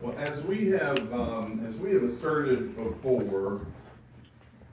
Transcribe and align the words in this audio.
Well, 0.00 0.16
as 0.16 0.40
we 0.44 0.68
have, 0.68 1.12
um, 1.12 1.64
as 1.68 1.74
we 1.74 1.92
have 1.92 2.04
asserted 2.04 2.76
before 2.76 3.66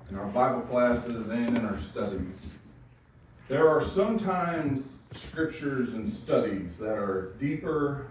in 0.07 0.17
our 0.17 0.27
Bible 0.27 0.61
classes 0.61 1.29
and 1.29 1.57
in 1.57 1.65
our 1.65 1.79
studies, 1.79 2.35
there 3.47 3.67
are 3.67 3.83
sometimes 3.83 4.93
scriptures 5.13 5.93
and 5.93 6.13
studies 6.13 6.77
that 6.77 6.93
are 6.93 7.33
deeper, 7.39 8.05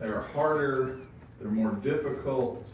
they 0.00 0.06
are 0.06 0.22
harder, 0.22 0.98
they're 1.38 1.52
more 1.52 1.72
difficult, 1.72 2.66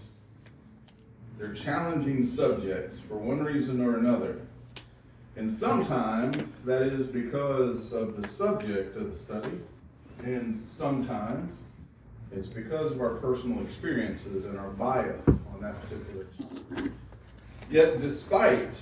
they're 1.37 1.53
challenging 1.53 2.25
subjects 2.25 2.99
for 3.01 3.19
one 3.19 3.45
reason 3.45 3.85
or 3.85 3.99
another. 3.99 4.41
And 5.37 5.51
sometimes 5.51 6.51
that 6.65 6.83
is 6.83 7.07
because 7.07 7.93
of 7.93 8.21
the 8.21 8.27
subject 8.27 8.97
of 8.97 9.13
the 9.13 9.19
study, 9.19 9.61
and 10.25 10.57
sometimes 10.57 11.53
it's 12.33 12.47
because 12.47 12.93
of 12.93 13.01
our 13.01 13.15
personal 13.17 13.63
experiences 13.63 14.45
and 14.45 14.59
our 14.59 14.71
bias 14.71 15.27
on 15.29 15.61
that 15.61 15.81
particular 15.83 16.27
topic. 16.39 16.93
Yet, 17.71 18.01
despite 18.01 18.81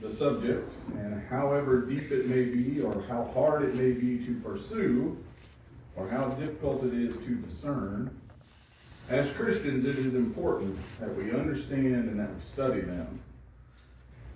the 0.00 0.10
subject 0.10 0.72
and 0.94 1.22
however 1.28 1.82
deep 1.82 2.10
it 2.10 2.26
may 2.26 2.44
be, 2.44 2.80
or 2.80 3.02
how 3.08 3.30
hard 3.34 3.62
it 3.62 3.74
may 3.74 3.92
be 3.92 4.24
to 4.26 4.34
pursue, 4.40 5.16
or 5.94 6.08
how 6.08 6.28
difficult 6.30 6.84
it 6.84 6.94
is 6.94 7.16
to 7.24 7.34
discern, 7.36 8.10
as 9.08 9.30
Christians, 9.30 9.84
it 9.84 9.98
is 9.98 10.14
important 10.14 10.76
that 11.00 11.14
we 11.14 11.30
understand 11.30 12.08
and 12.08 12.18
that 12.18 12.34
we 12.34 12.40
study 12.40 12.80
them. 12.80 13.20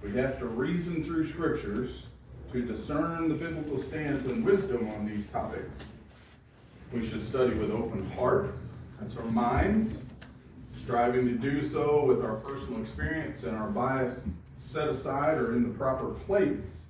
We 0.03 0.13
have 0.13 0.39
to 0.39 0.47
reason 0.47 1.05
through 1.05 1.29
scriptures 1.29 2.07
to 2.53 2.63
discern 2.63 3.29
the 3.29 3.35
biblical 3.35 3.83
stance 3.83 4.25
and 4.25 4.45
wisdom 4.45 4.89
on 4.89 5.07
these 5.07 5.27
topics. 5.27 5.71
We 6.93 7.09
should 7.09 7.23
study 7.23 7.55
with 7.55 7.71
open 7.71 8.11
hearts, 8.11 8.57
that's 9.01 9.17
our 9.17 9.25
minds, 9.25 9.99
striving 10.83 11.27
to 11.27 11.35
do 11.35 11.63
so 11.63 12.05
with 12.05 12.25
our 12.25 12.35
personal 12.37 12.81
experience 12.81 13.45
and 13.45 13.57
our 13.57 13.69
bias 13.69 14.31
set 14.59 14.89
aside 14.89 15.39
or 15.39 15.55
in 15.55 15.63
the 15.63 15.79
proper 15.79 16.11
place, 16.11 16.81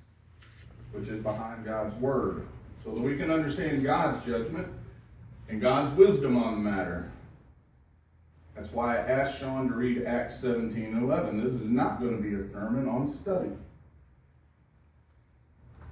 which 0.91 1.07
is 1.07 1.21
behind 1.21 1.65
God's 1.65 1.93
Word, 1.95 2.47
so 2.83 2.91
that 2.91 3.01
we 3.01 3.15
can 3.15 3.29
understand 3.29 3.83
God's 3.83 4.25
judgment 4.25 4.67
and 5.49 5.61
God's 5.61 5.95
wisdom 5.95 6.35
on 6.35 6.55
the 6.55 6.69
matter. 6.69 7.11
That's 8.55 8.71
why 8.71 8.97
I 8.97 9.01
asked 9.01 9.39
Sean 9.39 9.67
to 9.69 9.75
read 9.75 10.03
Acts 10.03 10.39
17 10.39 10.83
and 10.83 11.03
11. 11.03 11.43
This 11.43 11.53
is 11.53 11.69
not 11.69 11.99
going 11.99 12.17
to 12.17 12.23
be 12.23 12.33
a 12.35 12.41
sermon 12.41 12.87
on 12.87 13.07
study. 13.07 13.51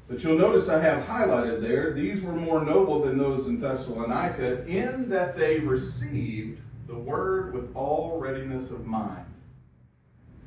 But 0.09 0.23
you'll 0.23 0.39
notice 0.39 0.67
I 0.69 0.81
have 0.81 1.03
highlighted 1.03 1.61
there, 1.61 1.93
these 1.93 2.23
were 2.23 2.33
more 2.33 2.65
noble 2.65 3.03
than 3.03 3.19
those 3.19 3.45
in 3.45 3.59
Thessalonica 3.59 4.65
in 4.65 5.07
that 5.09 5.37
they 5.37 5.59
received 5.59 6.59
the 6.87 6.95
word 6.95 7.53
with 7.53 7.73
all 7.75 8.19
readiness 8.19 8.71
of 8.71 8.87
mind. 8.87 9.25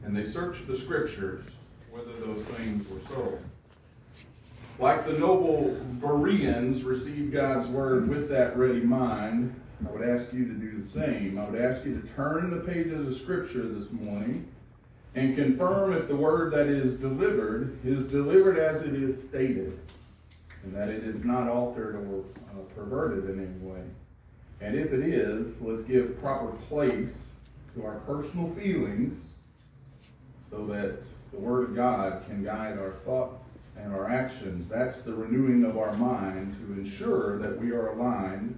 And 0.03 0.17
they 0.17 0.25
searched 0.25 0.67
the 0.67 0.77
scriptures 0.77 1.45
whether 1.93 2.13
those 2.15 2.45
things 2.57 2.89
were 2.91 2.99
so. 3.09 3.39
Like 4.81 5.07
the 5.07 5.13
noble 5.13 5.77
Bereans 6.01 6.83
received 6.83 7.33
God's 7.33 7.69
word 7.69 8.09
with 8.09 8.29
that 8.31 8.57
ready 8.57 8.81
mind, 8.81 9.55
I 9.87 9.93
would 9.93 10.09
ask 10.09 10.33
you 10.33 10.45
to 10.45 10.55
do 10.55 10.81
the 10.81 10.87
same. 10.87 11.39
I 11.39 11.45
would 11.49 11.61
ask 11.61 11.85
you 11.85 12.01
to 12.01 12.09
turn 12.15 12.51
the 12.51 12.65
pages 12.65 13.07
of 13.07 13.15
scripture 13.15 13.69
this 13.69 13.93
morning 13.93 14.49
and 15.15 15.37
confirm 15.37 15.93
if 15.93 16.09
the 16.09 16.17
word 16.17 16.53
that 16.53 16.67
is 16.67 16.95
delivered 16.95 17.79
is 17.85 18.09
delivered 18.09 18.59
as 18.59 18.83
it 18.83 18.95
is 18.95 19.23
stated, 19.23 19.79
and 20.63 20.75
that 20.75 20.89
it 20.89 21.05
is 21.05 21.25
not 21.25 21.49
altered 21.49 21.97
or 21.97 22.25
uh, 22.51 22.63
perverted 22.75 23.29
in 23.29 23.39
any 23.41 23.71
way. 23.71 23.83
And 24.61 24.75
if 24.75 24.93
it 24.93 25.01
is, 25.01 25.61
let's 25.61 25.83
give 25.83 26.21
proper 26.21 26.53
place 26.69 27.29
to 27.75 27.85
our 27.85 27.97
personal 28.01 28.49
feelings 28.51 29.35
so 30.49 30.67
that 30.67 31.03
the 31.33 31.39
Word 31.39 31.71
of 31.71 31.75
God 31.75 32.25
can 32.27 32.45
guide 32.45 32.79
our 32.79 32.93
thoughts 33.05 33.45
and 33.77 33.93
our 33.93 34.09
actions. 34.09 34.69
That's 34.69 35.01
the 35.01 35.15
renewing 35.15 35.65
of 35.65 35.77
our 35.77 35.93
mind 35.95 36.57
to 36.61 36.81
ensure 36.81 37.39
that 37.39 37.59
we 37.59 37.71
are 37.71 37.89
aligned 37.89 38.57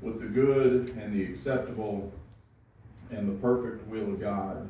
with 0.00 0.20
the 0.20 0.26
good 0.26 0.90
and 0.96 1.14
the 1.14 1.24
acceptable 1.24 2.12
and 3.10 3.28
the 3.28 3.40
perfect 3.40 3.86
will 3.86 4.14
of 4.14 4.20
God. 4.20 4.68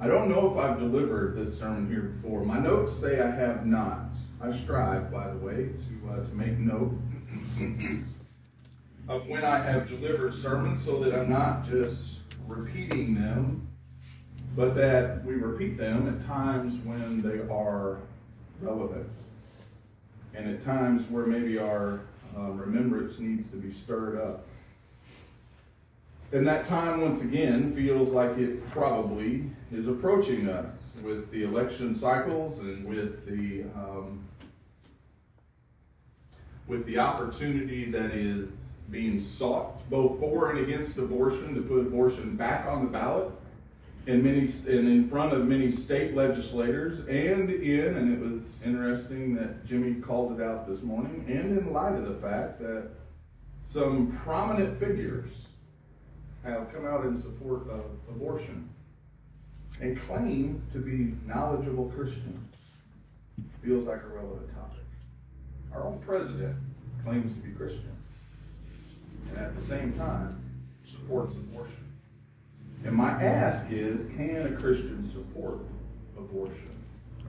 I 0.00 0.06
don't 0.06 0.28
know 0.28 0.52
if 0.52 0.56
I've 0.56 0.78
delivered 0.78 1.34
this 1.34 1.58
sermon 1.58 1.88
here 1.88 2.02
before. 2.02 2.44
My 2.44 2.60
notes 2.60 2.92
say 2.92 3.20
I 3.20 3.30
have 3.30 3.66
not. 3.66 4.12
I 4.40 4.52
strive, 4.52 5.10
by 5.10 5.28
the 5.28 5.38
way, 5.38 5.70
to, 5.70 6.12
uh, 6.12 6.24
to 6.24 6.34
make 6.36 6.56
note 6.56 6.92
of 9.08 9.26
when 9.26 9.44
I 9.44 9.58
have 9.58 9.88
delivered 9.88 10.32
sermons 10.32 10.84
so 10.84 11.00
that 11.00 11.12
I'm 11.12 11.28
not 11.28 11.68
just 11.68 12.18
repeating 12.46 13.16
them, 13.16 13.66
but 14.54 14.76
that 14.76 15.24
we 15.24 15.34
repeat 15.34 15.76
them 15.76 16.08
at 16.08 16.24
times 16.24 16.74
when 16.84 17.20
they 17.20 17.40
are 17.52 17.98
relevant 18.60 19.10
and 20.32 20.48
at 20.48 20.64
times 20.64 21.10
where 21.10 21.26
maybe 21.26 21.58
our 21.58 22.02
uh, 22.36 22.50
remembrance 22.50 23.18
needs 23.18 23.50
to 23.50 23.56
be 23.56 23.72
stirred 23.72 24.20
up. 24.20 24.46
And 26.30 26.46
that 26.46 26.66
time, 26.66 27.00
once 27.00 27.22
again, 27.22 27.74
feels 27.74 28.10
like 28.10 28.38
it 28.38 28.70
probably 28.70 29.50
is 29.70 29.86
approaching 29.86 30.48
us 30.48 30.90
with 31.02 31.30
the 31.30 31.44
election 31.44 31.94
cycles 31.94 32.58
and 32.58 32.84
with 32.84 33.26
the 33.26 33.64
um, 33.78 34.24
with 36.66 36.84
the 36.86 36.98
opportunity 36.98 37.90
that 37.90 38.10
is 38.12 38.68
being 38.90 39.18
sought, 39.20 39.88
both 39.90 40.18
for 40.20 40.50
and 40.50 40.58
against 40.60 40.98
abortion, 40.98 41.54
to 41.54 41.62
put 41.62 41.80
abortion 41.80 42.36
back 42.36 42.66
on 42.66 42.84
the 42.84 42.90
ballot 42.90 43.30
in 44.06 44.22
many 44.22 44.40
and 44.40 44.88
in 44.88 45.08
front 45.08 45.32
of 45.32 45.46
many 45.46 45.70
state 45.70 46.14
legislators, 46.14 47.00
and 47.00 47.50
in 47.50 47.96
and 47.96 48.12
it 48.12 48.20
was 48.20 48.42
interesting 48.64 49.34
that 49.34 49.66
Jimmy 49.66 49.94
called 49.94 50.38
it 50.38 50.42
out 50.42 50.66
this 50.66 50.82
morning, 50.82 51.24
and 51.28 51.58
in 51.58 51.72
light 51.72 51.94
of 51.94 52.06
the 52.06 52.14
fact 52.14 52.58
that 52.60 52.88
some 53.64 54.18
prominent 54.24 54.78
figures 54.80 55.28
have 56.42 56.72
come 56.72 56.86
out 56.86 57.04
in 57.04 57.20
support 57.20 57.68
of 57.68 57.84
abortion 58.08 58.66
and 59.80 59.98
claim 60.00 60.62
to 60.72 60.78
be 60.78 61.14
knowledgeable 61.26 61.86
Christians. 61.96 62.54
Feels 63.62 63.86
like 63.86 64.02
a 64.02 64.08
relevant 64.08 64.48
topic. 64.54 64.84
Our 65.72 65.84
own 65.84 66.00
president 66.04 66.56
claims 67.04 67.32
to 67.32 67.38
be 67.40 67.52
Christian 67.54 67.98
and 69.30 69.38
at 69.38 69.56
the 69.56 69.62
same 69.62 69.92
time 69.94 70.42
supports 70.84 71.34
abortion. 71.34 71.84
And 72.84 72.94
my 72.94 73.10
ask 73.22 73.70
is 73.70 74.08
can 74.16 74.46
a 74.46 74.56
Christian 74.56 75.08
support 75.10 75.58
abortion? 76.16 76.68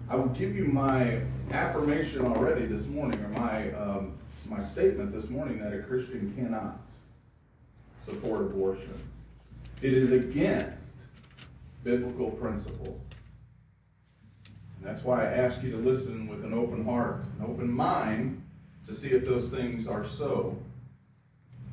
I 0.10 0.16
will 0.16 0.28
give 0.28 0.56
you 0.56 0.66
my 0.66 1.22
affirmation 1.52 2.26
already 2.26 2.66
this 2.66 2.88
morning, 2.88 3.20
or 3.20 3.30
my, 3.30 3.72
um, 3.74 4.18
my 4.48 4.64
statement 4.64 5.12
this 5.12 5.30
morning 5.30 5.60
that 5.60 5.74
a 5.74 5.80
Christian 5.80 6.34
cannot 6.36 6.80
support 8.06 8.42
abortion. 8.42 9.00
It 9.82 9.94
is 9.94 10.12
against 10.12 10.96
biblical 11.84 12.32
principle. 12.32 13.00
And 14.78 14.88
that's 14.88 15.04
why 15.04 15.26
I 15.26 15.32
ask 15.32 15.62
you 15.62 15.72
to 15.72 15.78
listen 15.78 16.28
with 16.28 16.44
an 16.44 16.54
open 16.54 16.86
heart, 16.86 17.24
an 17.40 17.46
open 17.46 17.72
mind, 17.72 18.42
to 18.88 18.94
see 18.94 19.10
if 19.10 19.26
those 19.26 19.50
things 19.50 19.88
are 19.88 20.06
so. 20.08 20.58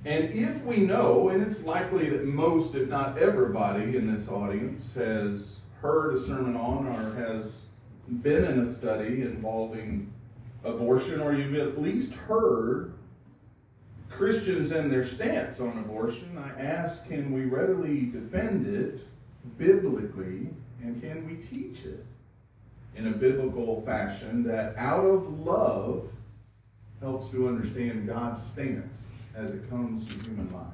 And 0.04 0.32
if 0.32 0.62
we 0.64 0.78
know, 0.78 1.30
and 1.30 1.42
it's 1.42 1.64
likely 1.64 2.08
that 2.10 2.24
most, 2.24 2.74
if 2.74 2.88
not 2.88 3.18
everybody 3.18 3.96
in 3.96 4.12
this 4.12 4.28
audience, 4.28 4.94
has 4.94 5.58
heard 5.80 6.14
a 6.14 6.20
sermon 6.20 6.56
on 6.56 6.86
or 6.86 7.14
has 7.16 7.62
been 8.22 8.44
in 8.44 8.60
a 8.60 8.72
study 8.72 9.22
involving 9.22 10.12
abortion, 10.64 11.20
or 11.20 11.34
you've 11.34 11.56
at 11.56 11.80
least 11.80 12.14
heard 12.14 12.92
Christians 14.10 14.70
and 14.70 14.90
their 14.90 15.04
stance 15.04 15.60
on 15.60 15.76
abortion, 15.78 16.38
I 16.38 16.60
ask 16.60 17.06
can 17.06 17.32
we 17.32 17.44
readily 17.44 18.06
defend 18.06 18.66
it 18.66 19.00
biblically 19.58 20.48
and 20.82 21.00
can 21.00 21.26
we 21.26 21.36
teach 21.36 21.84
it 21.84 22.04
in 22.94 23.08
a 23.08 23.10
biblical 23.10 23.82
fashion 23.82 24.42
that 24.44 24.76
out 24.76 25.04
of 25.04 25.40
love 25.40 26.08
helps 27.00 27.28
to 27.30 27.48
understand 27.48 28.06
God's 28.06 28.42
stance 28.42 28.96
as 29.34 29.50
it 29.50 29.68
comes 29.68 30.06
to 30.06 30.12
human 30.24 30.50
life? 30.52 30.64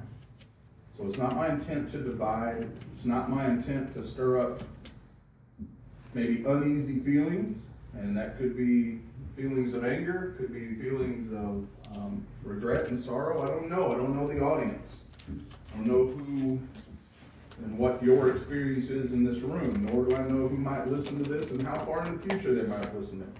So 0.97 1.07
it's 1.07 1.17
not 1.17 1.35
my 1.35 1.49
intent 1.49 1.91
to 1.91 1.97
divide, 1.97 2.69
it's 2.95 3.05
not 3.05 3.29
my 3.29 3.47
intent 3.47 3.93
to 3.95 4.05
stir 4.05 4.39
up 4.39 4.61
maybe 6.13 6.43
uneasy 6.45 6.99
feelings, 6.99 7.63
and 7.93 8.15
that 8.15 8.37
could 8.37 8.55
be 8.55 8.99
feelings 9.35 9.73
of 9.73 9.83
anger, 9.83 10.35
could 10.37 10.53
be 10.53 10.75
feelings 10.75 11.31
of 11.33 11.65
um, 11.95 12.25
regret 12.43 12.87
and 12.87 12.99
sorrow. 12.99 13.41
I 13.41 13.47
don't 13.47 13.69
know. 13.69 13.91
I 13.91 13.95
don't 13.95 14.15
know 14.15 14.27
the 14.27 14.39
audience. 14.39 14.87
I 15.27 15.77
don't 15.77 15.87
know 15.87 16.07
who 16.07 16.59
and 17.63 17.77
what 17.77 18.03
your 18.03 18.29
experience 18.35 18.89
is 18.89 19.13
in 19.13 19.23
this 19.23 19.39
room, 19.39 19.87
nor 19.89 20.05
do 20.05 20.15
I 20.15 20.23
know 20.23 20.47
who 20.47 20.57
might 20.57 20.87
listen 20.87 21.23
to 21.23 21.29
this 21.29 21.51
and 21.51 21.61
how 21.61 21.77
far 21.85 22.05
in 22.05 22.17
the 22.17 22.23
future 22.23 22.53
they 22.53 22.67
might 22.67 22.93
listen 22.95 23.19
to 23.19 23.25
it. 23.25 23.33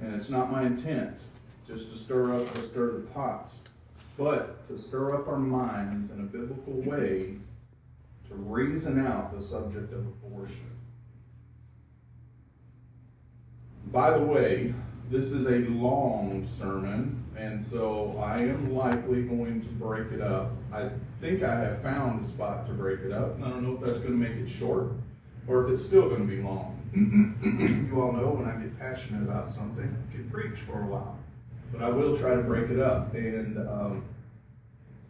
And 0.00 0.14
it's 0.14 0.28
not 0.28 0.50
my 0.50 0.62
intent 0.62 1.20
just 1.66 1.90
to 1.92 1.98
stir 1.98 2.34
up, 2.34 2.52
to 2.54 2.62
stir 2.62 2.92
the 2.92 3.06
pot, 3.12 3.50
but 4.18 4.66
to 4.66 4.78
stir 4.78 5.14
up 5.14 5.28
our 5.28 5.38
minds 5.38 6.10
in 6.10 6.20
a 6.20 6.24
biblical 6.24 6.74
way 6.74 7.36
to 8.28 8.34
reason 8.34 9.06
out 9.06 9.36
the 9.36 9.42
subject 9.42 9.92
of 9.92 10.00
abortion. 10.00 10.70
By 13.92 14.18
the 14.18 14.24
way, 14.24 14.74
this 15.10 15.26
is 15.26 15.46
a 15.46 15.70
long 15.70 16.46
sermon, 16.58 17.24
and 17.36 17.60
so 17.60 18.20
I 18.20 18.38
am 18.38 18.74
likely 18.74 19.22
going 19.22 19.60
to 19.60 19.68
break 19.68 20.10
it 20.10 20.20
up. 20.20 20.50
I 20.72 20.90
think 21.20 21.42
I 21.42 21.58
have 21.60 21.82
found 21.82 22.24
a 22.24 22.26
spot 22.26 22.66
to 22.66 22.72
break 22.72 23.00
it 23.00 23.12
up, 23.12 23.36
and 23.36 23.44
I 23.44 23.50
don't 23.50 23.62
know 23.62 23.74
if 23.74 23.80
that's 23.80 23.98
going 23.98 24.12
to 24.12 24.28
make 24.28 24.36
it 24.36 24.48
short 24.48 24.92
or 25.46 25.64
if 25.64 25.72
it's 25.72 25.84
still 25.84 26.08
going 26.08 26.26
to 26.28 26.36
be 26.36 26.42
long. 26.42 26.72
you 26.94 28.00
all 28.00 28.12
know 28.12 28.30
when 28.30 28.48
I 28.48 28.56
get 28.56 28.78
passionate 28.78 29.22
about 29.22 29.48
something, 29.48 29.84
I 29.84 30.12
can 30.12 30.30
preach 30.30 30.60
for 30.60 30.82
a 30.82 30.86
while. 30.86 31.18
But 31.72 31.82
I 31.82 31.88
will 31.88 32.16
try 32.16 32.34
to 32.34 32.42
break 32.42 32.70
it 32.70 32.80
up, 32.80 33.14
and 33.14 33.58
um, 33.58 34.04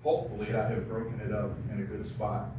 hopefully 0.03 0.55
I 0.55 0.69
have 0.69 0.88
broken 0.88 1.20
it 1.20 1.32
up 1.32 1.50
in 1.70 1.81
a 1.81 1.85
good 1.85 2.06
spot. 2.06 2.50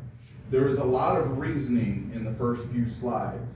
There 0.50 0.68
is 0.68 0.78
a 0.78 0.84
lot 0.84 1.20
of 1.20 1.38
reasoning 1.38 2.12
in 2.16 2.24
the 2.24 2.34
first 2.34 2.68
few 2.70 2.88
slides 2.88 3.54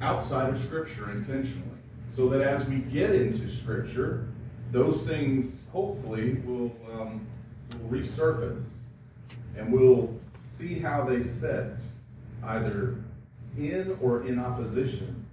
outside 0.00 0.50
of 0.50 0.58
Scripture 0.58 1.10
intentionally, 1.10 1.78
so 2.12 2.28
that 2.28 2.40
as 2.40 2.66
we 2.66 2.76
get 2.76 3.10
into 3.10 3.48
Scripture, 3.50 4.28
those 4.70 5.02
things 5.02 5.64
hopefully 5.72 6.34
will, 6.44 6.72
um, 6.92 7.26
resurface 7.92 8.64
and 9.56 9.72
we'll 9.72 10.18
see 10.38 10.78
how 10.78 11.04
they 11.04 11.22
set 11.22 11.76
either 12.44 12.96
in 13.56 13.96
or 14.00 14.26
in 14.26 14.38
opposition 14.38 15.26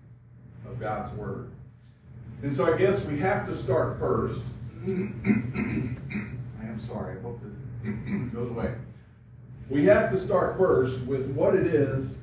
of 0.67 0.79
God's 0.79 1.11
Word. 1.15 1.49
And 2.43 2.53
so 2.53 2.71
I 2.71 2.77
guess 2.77 3.03
we 3.05 3.19
have 3.19 3.47
to 3.47 3.55
start 3.55 3.99
first. 3.99 4.43
I 4.87 4.89
am 4.89 6.79
sorry, 6.79 7.17
I 7.17 7.21
hope 7.21 7.41
this 7.43 7.57
goes 8.33 8.51
away. 8.51 8.75
We 9.69 9.85
have 9.85 10.11
to 10.11 10.17
start 10.17 10.57
first 10.57 11.03
with 11.03 11.29
what 11.31 11.55
it 11.55 11.67
is 11.67 12.17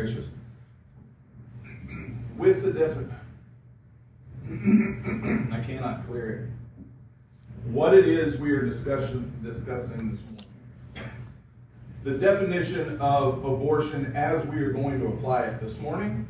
gracious. 0.00 0.26
With 2.38 2.62
the 2.62 2.72
definition, 2.72 3.16
I 5.52 5.60
cannot 5.60 6.06
clear 6.06 6.30
it. 6.30 7.70
What 7.70 7.92
it 7.92 8.08
is 8.08 8.38
we 8.38 8.52
are 8.52 8.62
discussing, 8.62 9.30
discussing 9.42 10.12
this 10.12 10.20
morning. 10.22 10.46
The 12.02 12.12
definition 12.12 12.98
of 12.98 13.44
abortion 13.44 14.16
as 14.16 14.46
we 14.46 14.62
are 14.62 14.72
going 14.72 15.00
to 15.00 15.08
apply 15.08 15.42
it 15.42 15.60
this 15.60 15.78
morning 15.78 16.26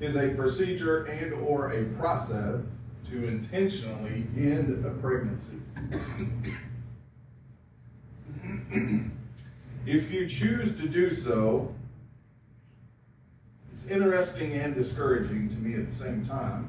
is 0.00 0.16
a 0.16 0.30
procedure 0.30 1.04
and 1.04 1.34
or 1.34 1.70
a 1.70 1.84
process 1.96 2.66
to 3.10 3.28
intentionally 3.28 4.26
end 4.36 4.84
a 4.84 4.90
pregnancy. 4.90 5.60
if 9.86 10.10
you 10.10 10.28
choose 10.28 10.76
to 10.76 10.88
do 10.88 11.14
so, 11.14 11.72
it's 13.84 13.92
interesting 13.92 14.54
and 14.54 14.74
discouraging 14.74 15.48
to 15.50 15.56
me 15.56 15.74
at 15.74 15.90
the 15.90 15.94
same 15.94 16.24
time. 16.24 16.68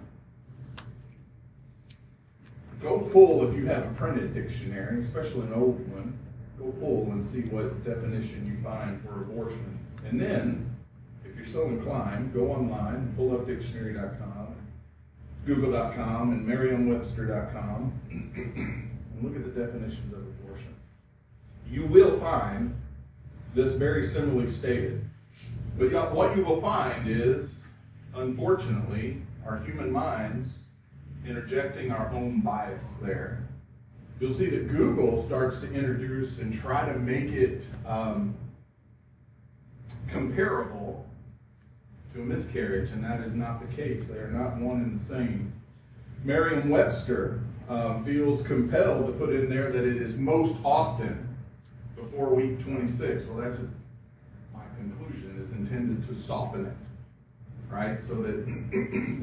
Go 2.81 2.99
pull 2.99 3.47
if 3.49 3.55
you 3.55 3.65
have 3.67 3.85
a 3.85 3.93
printed 3.93 4.33
dictionary, 4.33 4.99
especially 4.99 5.47
an 5.47 5.53
old 5.53 5.79
one. 5.93 6.17
Go 6.59 6.71
pull 6.79 7.11
and 7.11 7.25
see 7.25 7.41
what 7.43 7.85
definition 7.85 8.45
you 8.45 8.61
find 8.63 9.01
for 9.01 9.21
abortion. 9.21 9.79
And 10.05 10.19
then 10.19 10.75
if 11.23 11.35
you're 11.37 11.45
so 11.45 11.67
inclined, 11.67 12.33
go 12.33 12.51
online, 12.51 13.13
pull 13.15 13.33
up 13.33 13.47
dictionary.com, 13.47 14.55
google.com, 15.45 16.31
and 16.31 16.45
merriam-webster.com, 16.45 17.93
and 18.11 19.23
look 19.23 19.35
at 19.35 19.43
the 19.43 19.61
definitions 19.61 20.13
of 20.13 20.19
abortion. 20.19 20.75
You 21.69 21.85
will 21.85 22.19
find 22.19 22.75
this 23.53 23.73
very 23.73 24.09
similarly 24.09 24.51
stated. 24.51 25.09
But 25.77 26.13
what 26.13 26.37
you 26.37 26.43
will 26.43 26.61
find 26.61 27.07
is, 27.07 27.61
unfortunately, 28.15 29.21
our 29.45 29.57
human 29.59 29.91
minds 29.91 30.47
interjecting 31.27 31.91
our 31.91 32.09
own 32.11 32.41
bias 32.41 32.97
there. 33.01 33.47
You'll 34.19 34.33
see 34.33 34.49
that 34.49 34.71
Google 34.71 35.25
starts 35.25 35.57
to 35.59 35.73
introduce 35.73 36.39
and 36.39 36.53
try 36.53 36.91
to 36.91 36.97
make 36.97 37.31
it 37.31 37.63
um, 37.85 38.35
comparable 40.07 41.05
to 42.13 42.21
a 42.21 42.25
miscarriage, 42.25 42.91
and 42.91 43.03
that 43.03 43.19
is 43.21 43.33
not 43.33 43.59
the 43.59 43.75
case. 43.75 44.07
They 44.07 44.17
are 44.17 44.31
not 44.31 44.55
one 44.57 44.77
and 44.77 44.97
the 44.97 45.03
same. 45.03 45.51
Merriam 46.23 46.69
Webster 46.69 47.41
um, 47.67 48.05
feels 48.05 48.41
compelled 48.43 49.07
to 49.07 49.13
put 49.13 49.33
in 49.33 49.49
there 49.49 49.71
that 49.71 49.83
it 49.83 50.01
is 50.01 50.15
most 50.15 50.55
often 50.63 51.35
before 51.97 52.33
week 52.33 52.59
26. 52.63 53.25
Well, 53.25 53.43
that's 53.43 53.59
a, 53.59 53.67
intended 55.51 56.07
to 56.07 56.21
soften 56.21 56.65
it, 56.65 57.73
right? 57.73 58.01
So 58.01 58.15
that 58.21 58.45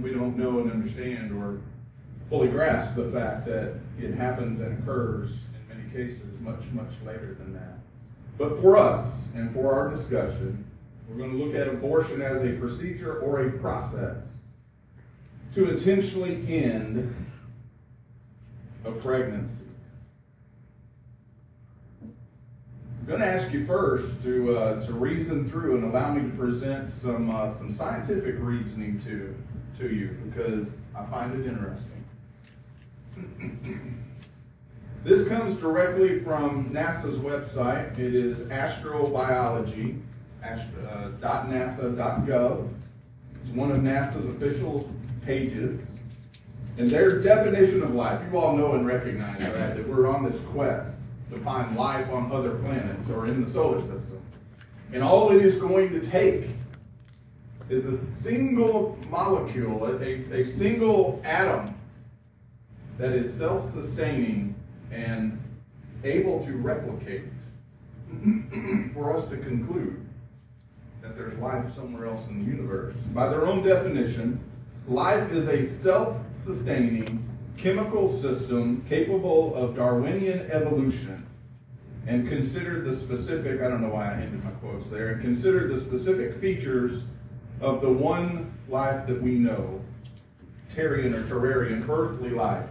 we 0.02 0.10
don't 0.12 0.36
know 0.36 0.60
and 0.60 0.70
understand 0.70 1.32
or 1.32 1.60
fully 2.28 2.48
grasp 2.48 2.96
the 2.96 3.10
fact 3.10 3.46
that 3.46 3.74
it 4.00 4.14
happens 4.14 4.60
and 4.60 4.78
occurs 4.78 5.38
in 5.54 5.76
many 5.76 5.90
cases 5.90 6.40
much, 6.40 6.62
much 6.72 6.92
later 7.04 7.36
than 7.38 7.52
that. 7.52 7.78
But 8.38 8.60
for 8.60 8.76
us 8.76 9.26
and 9.34 9.52
for 9.52 9.74
our 9.74 9.90
discussion, 9.90 10.64
we're 11.08 11.16
going 11.16 11.32
to 11.32 11.36
look 11.36 11.54
at 11.54 11.68
abortion 11.68 12.22
as 12.22 12.42
a 12.42 12.52
procedure 12.52 13.18
or 13.18 13.46
a 13.46 13.50
process 13.58 14.36
to 15.54 15.68
intentionally 15.68 16.42
end 16.48 17.14
a 18.84 18.90
pregnancy. 18.90 19.64
I'm 23.02 23.08
going 23.08 23.20
to 23.20 23.26
ask 23.26 23.52
you 23.52 23.66
first 23.66 24.22
to, 24.22 24.56
uh, 24.56 24.86
to 24.86 24.92
reason 24.92 25.50
through 25.50 25.74
and 25.74 25.92
allow 25.92 26.14
me 26.14 26.22
to 26.22 26.36
present 26.36 26.88
some, 26.88 27.34
uh, 27.34 27.52
some 27.52 27.76
scientific 27.76 28.36
reasoning 28.38 29.00
to, 29.00 29.34
to 29.80 29.92
you 29.92 30.16
because 30.24 30.76
I 30.94 31.04
find 31.06 31.34
it 31.34 31.44
interesting. 31.44 32.04
this 35.04 35.26
comes 35.26 35.58
directly 35.58 36.20
from 36.20 36.70
NASA's 36.70 37.18
website. 37.18 37.98
It 37.98 38.14
is 38.14 38.38
astrobiology 38.50 40.00
uh, 40.44 41.08
It's 43.42 43.50
one 43.52 43.72
of 43.72 43.78
NASA's 43.78 44.28
official 44.28 44.88
pages. 45.26 45.90
And 46.78 46.88
their 46.88 47.20
definition 47.20 47.82
of 47.82 47.96
life, 47.96 48.22
you 48.30 48.38
all 48.38 48.56
know 48.56 48.74
and 48.74 48.86
recognize 48.86 49.40
that, 49.40 49.74
that 49.74 49.88
we're 49.88 50.06
on 50.06 50.22
this 50.22 50.40
quest 50.52 50.98
to 51.32 51.40
find 51.40 51.76
life 51.76 52.08
on 52.10 52.30
other 52.30 52.56
planets 52.56 53.08
or 53.08 53.26
in 53.26 53.44
the 53.44 53.50
solar 53.50 53.80
system. 53.80 54.20
And 54.92 55.02
all 55.02 55.32
it 55.32 55.42
is 55.42 55.56
going 55.56 55.90
to 55.90 56.00
take 56.00 56.50
is 57.70 57.86
a 57.86 57.96
single 57.96 58.98
molecule, 59.08 59.86
a, 59.86 60.40
a 60.40 60.44
single 60.44 61.22
atom 61.24 61.74
that 62.98 63.12
is 63.12 63.34
self 63.38 63.72
sustaining 63.72 64.54
and 64.90 65.40
able 66.04 66.44
to 66.44 66.52
replicate 66.56 67.24
for 68.94 69.16
us 69.16 69.28
to 69.28 69.38
conclude 69.38 70.04
that 71.00 71.16
there's 71.16 71.38
life 71.38 71.74
somewhere 71.74 72.06
else 72.06 72.28
in 72.28 72.44
the 72.44 72.50
universe. 72.50 72.94
By 73.14 73.28
their 73.28 73.46
own 73.46 73.62
definition, 73.62 74.38
life 74.86 75.32
is 75.32 75.48
a 75.48 75.66
self 75.66 76.18
sustaining 76.44 77.26
chemical 77.56 78.20
system 78.20 78.84
capable 78.88 79.54
of 79.54 79.76
Darwinian 79.76 80.50
evolution 80.50 81.21
and 82.06 82.28
consider 82.28 82.80
the 82.80 82.94
specific, 82.94 83.62
I 83.62 83.68
don't 83.68 83.80
know 83.80 83.90
why 83.90 84.12
I 84.12 84.14
ended 84.14 84.44
my 84.44 84.50
quotes 84.52 84.88
there, 84.88 85.08
and 85.08 85.22
considered 85.22 85.70
the 85.70 85.80
specific 85.80 86.40
features 86.40 87.02
of 87.60 87.80
the 87.80 87.90
one 87.90 88.52
life 88.68 89.06
that 89.06 89.22
we 89.22 89.32
know, 89.32 89.80
Terrian 90.74 91.14
or 91.14 91.22
Terrarian, 91.22 91.88
earthly 91.88 92.30
life. 92.30 92.68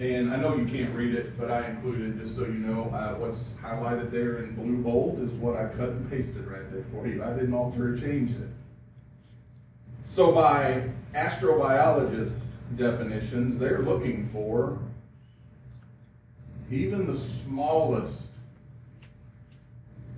And 0.00 0.32
I 0.32 0.36
know 0.36 0.56
you 0.56 0.66
can't 0.66 0.92
read 0.96 1.14
it, 1.14 1.38
but 1.38 1.52
I 1.52 1.68
included, 1.68 2.18
just 2.18 2.34
so 2.34 2.42
you 2.42 2.54
know, 2.54 2.90
uh, 2.92 3.14
what's 3.14 3.44
highlighted 3.62 4.10
there 4.10 4.38
in 4.38 4.56
blue 4.56 4.78
bold 4.78 5.20
is 5.20 5.30
what 5.34 5.54
I 5.54 5.68
cut 5.68 5.90
and 5.90 6.10
pasted 6.10 6.48
right 6.48 6.68
there 6.72 6.84
for 6.92 7.06
you. 7.06 7.22
I 7.22 7.32
didn't 7.32 7.54
alter 7.54 7.94
or 7.94 7.96
change 7.96 8.30
it. 8.30 8.48
So 10.04 10.32
by 10.32 10.88
astrobiologist 11.14 12.36
definitions, 12.76 13.56
they're 13.58 13.82
looking 13.82 14.28
for 14.32 14.80
even 16.70 17.06
the 17.06 17.16
smallest 17.16 18.28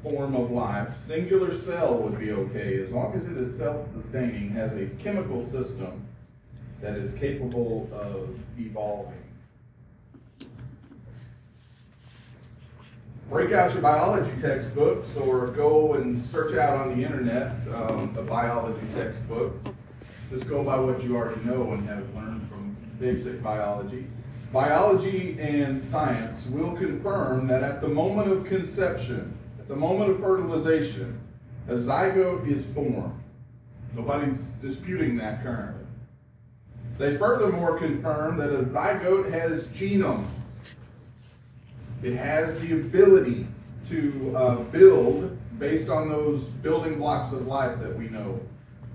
form 0.02 0.34
of 0.36 0.50
life. 0.50 0.88
Singular 1.06 1.54
cell 1.54 1.98
would 1.98 2.18
be 2.18 2.30
okay 2.32 2.80
as 2.80 2.90
long 2.90 3.14
as 3.14 3.26
it 3.26 3.36
is 3.36 3.56
self-sustaining, 3.58 4.50
has 4.50 4.72
a 4.72 4.86
chemical 5.02 5.44
system 5.50 6.06
that 6.80 6.96
is 6.96 7.12
capable 7.18 7.88
of 7.92 8.38
evolving. 8.58 9.26
break 13.28 13.52
out 13.52 13.72
your 13.72 13.82
biology 13.82 14.30
textbooks 14.40 15.16
or 15.16 15.48
go 15.48 15.94
and 15.94 16.18
search 16.18 16.56
out 16.56 16.76
on 16.76 16.96
the 16.96 17.04
internet 17.04 17.52
um, 17.74 18.14
a 18.16 18.22
biology 18.22 18.86
textbook. 18.94 19.52
Just 20.30 20.48
go 20.48 20.62
by 20.62 20.78
what 20.78 21.02
you 21.02 21.16
already 21.16 21.44
know 21.44 21.72
and 21.72 21.88
have 21.88 22.14
learned 22.14 22.48
from 22.48 22.76
basic 23.00 23.42
biology. 23.42 24.06
Biology 24.56 25.36
and 25.38 25.78
science 25.78 26.46
will 26.46 26.74
confirm 26.74 27.46
that 27.46 27.62
at 27.62 27.82
the 27.82 27.88
moment 27.88 28.32
of 28.32 28.46
conception, 28.46 29.36
at 29.58 29.68
the 29.68 29.76
moment 29.76 30.12
of 30.12 30.20
fertilization, 30.20 31.20
a 31.68 31.74
zygote 31.74 32.50
is 32.50 32.64
formed. 32.72 33.20
Nobody's 33.94 34.40
disputing 34.62 35.18
that 35.18 35.42
currently. 35.42 35.84
They 36.96 37.18
furthermore 37.18 37.78
confirm 37.78 38.38
that 38.38 38.48
a 38.48 38.62
zygote 38.62 39.30
has 39.30 39.66
genome. 39.66 40.26
It 42.02 42.14
has 42.14 42.58
the 42.60 42.80
ability 42.80 43.46
to 43.90 44.32
uh, 44.34 44.54
build 44.72 45.36
based 45.58 45.90
on 45.90 46.08
those 46.08 46.44
building 46.44 46.96
blocks 46.96 47.34
of 47.34 47.46
life 47.46 47.78
that 47.80 47.94
we 47.94 48.08
know, 48.08 48.40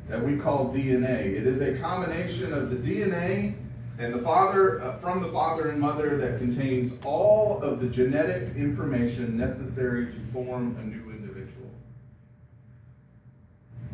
that 0.09 0.25
we 0.25 0.37
call 0.37 0.73
DNA. 0.73 1.35
It 1.35 1.45
is 1.45 1.61
a 1.61 1.77
combination 1.77 2.51
of 2.51 2.71
the 2.71 2.77
DNA 2.77 3.53
and 3.99 4.13
the 4.13 4.19
father 4.19 4.81
uh, 4.81 4.97
from 4.97 5.21
the 5.21 5.31
father 5.31 5.69
and 5.69 5.79
mother 5.79 6.17
that 6.17 6.39
contains 6.39 6.93
all 7.03 7.61
of 7.61 7.79
the 7.79 7.87
genetic 7.87 8.55
information 8.55 9.37
necessary 9.37 10.07
to 10.07 10.19
form 10.33 10.75
a 10.79 10.83
new 10.83 11.11
individual. 11.11 11.69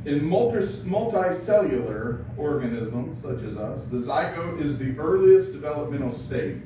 In 0.06 0.26
multi- 0.26 0.58
multicellular 0.86 2.24
organisms 2.38 3.22
such 3.22 3.42
as 3.44 3.58
us, 3.58 3.86
the 3.86 3.98
zygote 3.98 4.64
is 4.64 4.78
the 4.78 4.98
earliest 4.98 5.52
developmental 5.52 6.18
stage. 6.18 6.62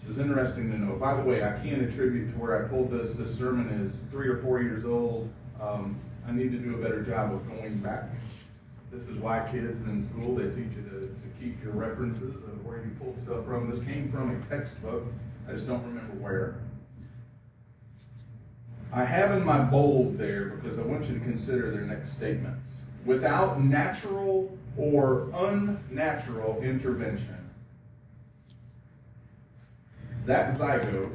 This 0.00 0.10
is 0.10 0.18
interesting 0.18 0.70
to 0.72 0.78
know. 0.78 0.94
By 0.94 1.14
the 1.14 1.22
way, 1.22 1.44
I 1.44 1.52
can't 1.58 1.82
attribute 1.82 2.32
to 2.32 2.38
where 2.38 2.64
I 2.64 2.68
pulled 2.68 2.90
this. 2.90 3.12
This 3.12 3.36
sermon 3.36 3.68
is 3.68 3.92
three 4.10 4.28
or 4.28 4.38
four 4.38 4.62
years 4.62 4.84
old. 4.84 5.28
Um, 5.60 5.96
I 6.26 6.32
need 6.32 6.50
to 6.52 6.58
do 6.58 6.74
a 6.74 6.78
better 6.78 7.02
job 7.02 7.32
of 7.32 7.46
going 7.48 7.78
back 7.78 8.04
this 8.90 9.08
is 9.08 9.18
why 9.18 9.46
kids 9.50 9.80
in 9.82 10.02
school, 10.04 10.36
they 10.36 10.48
teach 10.48 10.74
you 10.76 10.82
to, 10.82 11.00
to 11.00 11.28
keep 11.40 11.62
your 11.62 11.72
references 11.72 12.42
of 12.42 12.64
where 12.64 12.78
you 12.78 12.90
pulled 13.00 13.18
stuff 13.18 13.44
from. 13.44 13.70
This 13.70 13.82
came 13.84 14.10
from 14.10 14.30
a 14.30 14.54
textbook. 14.54 15.04
I 15.48 15.52
just 15.52 15.66
don't 15.66 15.84
remember 15.84 16.14
where. 16.14 16.60
I 18.92 19.04
have 19.04 19.32
in 19.32 19.44
my 19.44 19.58
bold 19.58 20.16
there 20.16 20.46
because 20.46 20.78
I 20.78 20.82
want 20.82 21.04
you 21.06 21.14
to 21.14 21.20
consider 21.20 21.70
their 21.70 21.82
next 21.82 22.12
statements. 22.12 22.80
Without 23.04 23.60
natural 23.60 24.56
or 24.76 25.28
unnatural 25.34 26.60
intervention, 26.62 27.50
that 30.24 30.54
zygote 30.54 31.10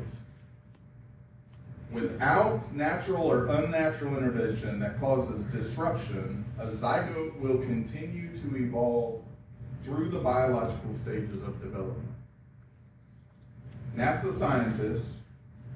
Without 1.92 2.74
natural 2.74 3.24
or 3.24 3.48
unnatural 3.48 4.18
intervention 4.18 4.80
that 4.80 5.00
causes 5.00 5.44
disruption, 5.52 6.46
a 6.58 6.68
zygote 6.68 7.38
will 7.40 7.58
continue 7.58 8.30
to 8.38 8.56
evolve 8.56 9.22
through 9.84 10.10
the 10.10 10.20
biological 10.20 10.94
stages 10.96 11.44
of 11.44 11.62
development. 11.62 12.08
NASA 13.98 14.32
scientists, 14.32 15.10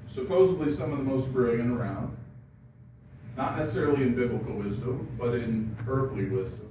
supposedly 0.08 0.72
some 0.72 0.90
of 0.92 0.98
the 0.98 1.04
most 1.04 1.30
brilliant 1.32 1.70
around, 1.70 2.16
not 3.36 3.58
necessarily 3.58 4.02
in 4.02 4.14
biblical 4.14 4.54
wisdom, 4.54 5.06
but 5.18 5.34
in 5.34 5.76
earthly 5.86 6.24
wisdom, 6.24 6.70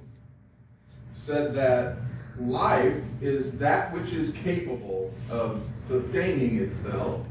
said 1.12 1.54
that 1.54 1.98
life 2.40 3.00
is 3.20 3.52
that 3.58 3.92
which 3.94 4.12
is 4.12 4.32
capable 4.32 5.14
of 5.30 5.64
sustaining 5.86 6.58
itself 6.58 7.24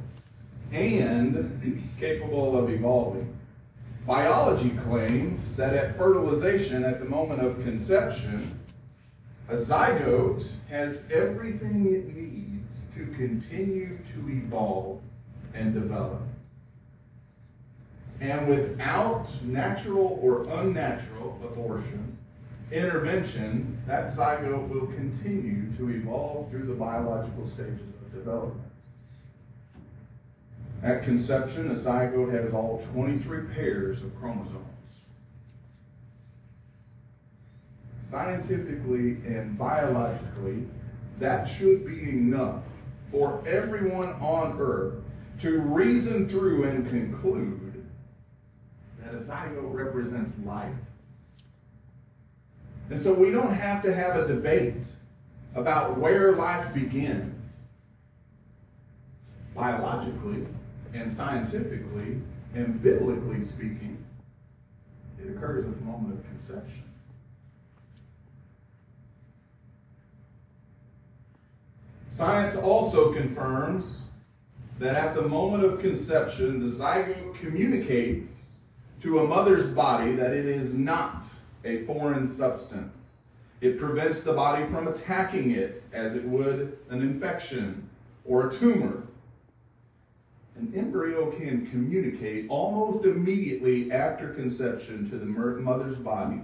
and 0.76 1.90
capable 2.00 2.58
of 2.58 2.70
evolving. 2.70 3.34
Biology 4.06 4.72
claims 4.88 5.40
that 5.56 5.74
at 5.74 5.98
fertilization, 5.98 6.84
at 6.84 7.00
the 7.00 7.06
moment 7.06 7.42
of 7.42 7.64
conception, 7.64 8.60
a 9.48 9.56
zygote 9.56 10.46
has 10.70 11.06
everything 11.12 11.86
it 11.94 12.16
needs 12.16 12.82
to 12.94 13.06
continue 13.16 13.98
to 14.14 14.30
evolve 14.30 15.00
and 15.54 15.74
develop. 15.74 16.22
And 18.20 18.48
without 18.48 19.28
natural 19.44 20.20
or 20.22 20.44
unnatural 20.60 21.40
abortion, 21.44 22.18
intervention, 22.72 23.82
that 23.88 24.12
zygote 24.12 24.68
will 24.70 24.88
continue 24.88 25.72
to 25.78 25.90
evolve 25.90 26.50
through 26.50 26.66
the 26.66 26.74
biological 26.74 27.48
stages 27.48 27.82
of 27.82 28.14
development. 28.14 28.62
At 30.86 31.02
conception, 31.02 31.72
a 31.72 31.74
zygote 31.74 32.32
has 32.32 32.54
all 32.54 32.86
23 32.94 33.48
pairs 33.56 34.04
of 34.04 34.16
chromosomes. 34.20 34.62
Scientifically 38.04 39.18
and 39.26 39.58
biologically, 39.58 40.68
that 41.18 41.46
should 41.46 41.88
be 41.88 42.08
enough 42.08 42.62
for 43.12 43.42
everyone 43.48 44.10
on 44.22 44.58
earth 44.60 44.94
to 45.40 45.60
reason 45.60 46.30
through 46.30 46.66
and 46.66 46.88
conclude 46.88 47.84
that 49.00 49.16
a 49.16 49.18
zygote 49.18 49.74
represents 49.74 50.34
life. 50.46 50.70
And 52.92 53.02
so 53.02 53.12
we 53.12 53.32
don't 53.32 53.56
have 53.56 53.82
to 53.82 53.92
have 53.92 54.18
a 54.18 54.28
debate 54.28 54.86
about 55.56 55.98
where 55.98 56.36
life 56.36 56.72
begins. 56.76 57.56
Biologically, 59.56 60.46
and 60.96 61.12
scientifically 61.12 62.22
and 62.54 62.82
biblically 62.82 63.42
speaking, 63.42 64.04
it 65.22 65.30
occurs 65.30 65.66
at 65.66 65.78
the 65.78 65.86
moment 65.86 66.18
of 66.18 66.26
conception. 66.26 66.84
Science 72.10 72.56
also 72.56 73.12
confirms 73.12 74.04
that 74.80 74.96
at 74.96 75.16
the 75.16 75.22
moment 75.22 75.66
of 75.66 75.80
conception, 75.82 76.66
the 76.66 76.74
zygote 76.74 77.38
communicates 77.40 78.44
to 79.02 79.20
a 79.20 79.28
mother's 79.28 79.68
body 79.68 80.16
that 80.16 80.32
it 80.32 80.46
is 80.46 80.74
not 80.74 81.26
a 81.66 81.84
foreign 81.84 82.28
substance. 82.28 82.98
It 83.60 83.78
prevents 83.78 84.24
the 84.24 84.34
body 84.34 84.66
from 84.66 84.88
attacking 84.88 85.52
it 85.52 85.84
as 85.92 86.16
it 86.16 86.24
would 86.24 86.78
an 86.90 87.02
infection 87.02 87.90
or 88.24 88.50
a 88.50 88.54
tumor 88.54 89.05
an 90.58 90.72
embryo 90.76 91.32
can 91.32 91.68
communicate 91.68 92.46
almost 92.50 93.04
immediately 93.04 93.92
after 93.92 94.30
conception 94.30 95.10
to 95.10 95.18
the 95.18 95.26
mother's 95.26 95.98
body 95.98 96.42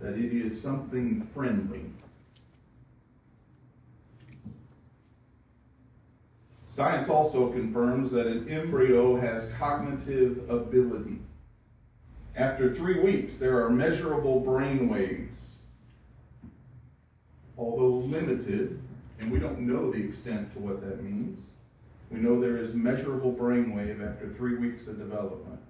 that 0.00 0.14
it 0.14 0.32
is 0.32 0.60
something 0.60 1.28
friendly. 1.34 1.82
Science 6.66 7.10
also 7.10 7.50
confirms 7.50 8.10
that 8.12 8.26
an 8.26 8.48
embryo 8.48 9.20
has 9.20 9.50
cognitive 9.58 10.48
ability. 10.48 11.18
After 12.34 12.74
three 12.74 13.00
weeks, 13.00 13.36
there 13.36 13.62
are 13.62 13.68
measurable 13.68 14.40
brain 14.40 14.88
waves. 14.88 15.38
Although 17.58 17.96
limited, 18.06 18.80
and 19.18 19.30
we 19.30 19.38
don't 19.38 19.60
know 19.60 19.90
the 19.90 20.02
extent 20.02 20.50
to 20.54 20.60
what 20.60 20.80
that 20.80 21.02
means, 21.02 21.40
we 22.10 22.18
know 22.18 22.40
there 22.40 22.56
is 22.56 22.74
measurable 22.74 23.32
brainwave 23.32 24.06
after 24.06 24.28
three 24.34 24.56
weeks 24.56 24.86
of 24.88 24.98
development. 24.98 25.60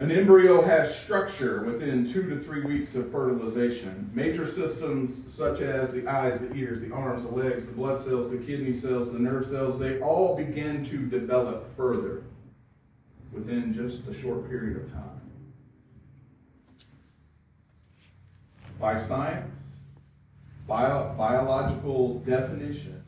An 0.00 0.10
embryo 0.10 0.62
has 0.62 0.98
structure 0.98 1.62
within 1.62 2.10
two 2.10 2.22
to 2.30 2.40
three 2.40 2.64
weeks 2.64 2.94
of 2.94 3.12
fertilization. 3.12 4.10
Major 4.14 4.46
systems 4.46 5.30
such 5.32 5.60
as 5.60 5.92
the 5.92 6.08
eyes, 6.08 6.40
the 6.40 6.52
ears, 6.54 6.80
the 6.80 6.90
arms, 6.90 7.22
the 7.22 7.28
legs, 7.28 7.66
the 7.66 7.72
blood 7.72 8.00
cells, 8.00 8.30
the 8.30 8.38
kidney 8.38 8.72
cells, 8.72 9.12
the 9.12 9.18
nerve 9.18 9.46
cells, 9.46 9.78
they 9.78 10.00
all 10.00 10.36
begin 10.36 10.86
to 10.86 11.06
develop 11.06 11.76
further 11.76 12.22
within 13.30 13.74
just 13.74 14.06
a 14.08 14.18
short 14.18 14.48
period 14.48 14.78
of 14.78 14.90
time. 14.90 15.20
By 18.80 18.96
science, 18.98 19.76
bio, 20.66 21.14
biological 21.18 22.20
definition, 22.20 22.99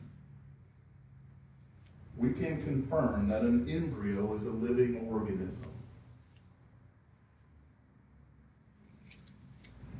we 2.17 2.31
can 2.33 2.63
confirm 2.63 3.27
that 3.29 3.41
an 3.41 3.67
embryo 3.69 4.35
is 4.35 4.45
a 4.45 4.49
living 4.49 5.07
organism. 5.09 5.67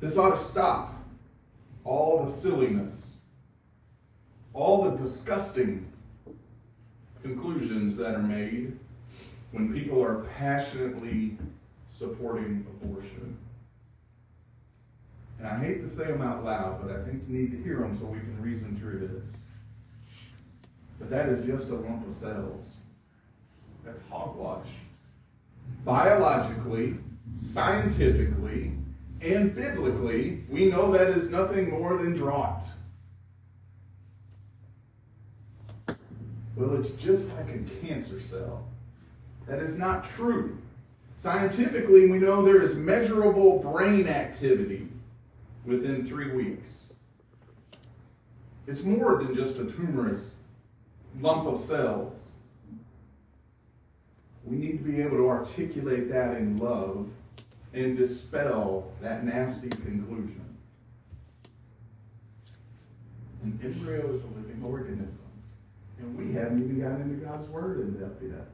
This 0.00 0.16
ought 0.16 0.36
to 0.36 0.42
stop 0.42 0.94
all 1.84 2.24
the 2.24 2.30
silliness, 2.30 3.12
all 4.52 4.90
the 4.90 4.96
disgusting 4.96 5.90
conclusions 7.22 7.96
that 7.96 8.14
are 8.14 8.22
made 8.22 8.78
when 9.52 9.72
people 9.72 10.02
are 10.02 10.26
passionately 10.36 11.38
supporting 11.96 12.66
abortion. 12.82 13.36
And 15.38 15.48
I 15.48 15.58
hate 15.58 15.80
to 15.80 15.88
say 15.88 16.04
them 16.04 16.22
out 16.22 16.44
loud, 16.44 16.82
but 16.82 16.94
I 16.94 17.02
think 17.04 17.24
you 17.28 17.38
need 17.38 17.50
to 17.52 17.62
hear 17.62 17.78
them 17.78 17.96
so 17.98 18.06
we 18.06 18.18
can 18.18 18.40
reason 18.40 18.76
through 18.76 19.08
this. 19.08 19.22
That 21.10 21.28
is 21.28 21.44
just 21.46 21.68
a 21.68 21.74
lump 21.74 22.06
of 22.06 22.12
cells. 22.12 22.64
That's 23.84 24.00
hogwash. 24.10 24.66
Biologically, 25.84 26.96
scientifically, 27.36 28.72
and 29.20 29.54
biblically, 29.54 30.44
we 30.48 30.66
know 30.66 30.92
that 30.92 31.08
is 31.10 31.30
nothing 31.30 31.70
more 31.70 31.96
than 31.96 32.14
draught. 32.14 32.64
Well, 36.56 36.76
it's 36.76 36.90
just 37.02 37.28
like 37.34 37.48
a 37.50 37.86
cancer 37.86 38.20
cell. 38.20 38.66
That 39.46 39.58
is 39.58 39.78
not 39.78 40.04
true. 40.04 40.58
Scientifically, 41.16 42.10
we 42.10 42.18
know 42.18 42.44
there 42.44 42.62
is 42.62 42.76
measurable 42.76 43.58
brain 43.58 44.08
activity 44.08 44.88
within 45.64 46.06
three 46.06 46.32
weeks. 46.32 46.92
It's 48.66 48.82
more 48.82 49.22
than 49.22 49.34
just 49.34 49.58
a 49.58 49.64
tumorous 49.64 50.36
lump 51.20 51.46
of 51.46 51.58
cells. 51.58 52.18
We 54.44 54.56
need 54.56 54.78
to 54.78 54.84
be 54.84 55.00
able 55.00 55.16
to 55.16 55.28
articulate 55.28 56.10
that 56.10 56.36
in 56.36 56.56
love 56.56 57.08
and 57.72 57.96
dispel 57.96 58.92
that 59.00 59.24
nasty 59.24 59.68
conclusion. 59.68 60.44
An 63.42 63.58
embryo 63.62 64.12
is 64.12 64.20
a 64.20 64.26
living 64.26 64.62
organism. 64.64 65.26
And 65.98 66.16
we 66.16 66.32
haven't 66.34 66.62
even 66.64 66.80
gotten 66.80 67.02
into 67.02 67.24
God's 67.24 67.48
Word 67.48 67.80
in 67.80 67.98
depth 67.98 68.22
yet. 68.22 68.48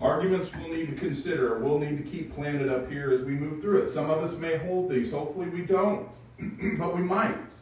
Arguments 0.00 0.50
we'll 0.56 0.76
need 0.76 0.90
to 0.90 0.96
consider. 0.96 1.58
We'll 1.58 1.78
need 1.78 1.96
to 2.04 2.10
keep 2.10 2.34
planted 2.34 2.68
up 2.68 2.90
here 2.90 3.12
as 3.12 3.22
we 3.22 3.34
move 3.34 3.60
through 3.60 3.82
it. 3.82 3.88
Some 3.88 4.10
of 4.10 4.22
us 4.22 4.36
may 4.36 4.56
hold 4.56 4.90
these. 4.90 5.12
Hopefully 5.12 5.48
we 5.48 5.62
don't. 5.62 6.08
but 6.78 6.96
we 6.96 7.02
might. 7.02 7.52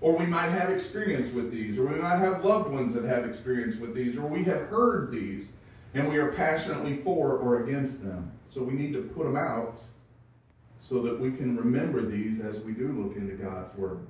Or 0.00 0.16
we 0.16 0.26
might 0.26 0.50
have 0.50 0.70
experience 0.70 1.32
with 1.32 1.50
these. 1.50 1.78
Or 1.78 1.86
we 1.86 1.96
might 1.96 2.18
have 2.18 2.44
loved 2.44 2.70
ones 2.70 2.92
that 2.94 3.04
have 3.04 3.24
experience 3.24 3.76
with 3.76 3.94
these. 3.94 4.18
Or 4.18 4.26
we 4.26 4.44
have 4.44 4.68
heard 4.68 5.10
these 5.10 5.48
and 5.96 6.10
we 6.10 6.18
are 6.18 6.32
passionately 6.32 6.98
for 6.98 7.38
or 7.38 7.64
against 7.64 8.04
them. 8.04 8.30
So 8.50 8.62
we 8.62 8.74
need 8.74 8.92
to 8.92 9.02
put 9.02 9.24
them 9.24 9.36
out 9.36 9.80
so 10.80 11.00
that 11.02 11.18
we 11.18 11.32
can 11.32 11.56
remember 11.56 12.04
these 12.04 12.40
as 12.40 12.60
we 12.60 12.72
do 12.72 12.88
look 12.88 13.16
into 13.16 13.34
God's 13.34 13.74
Word. 13.76 14.06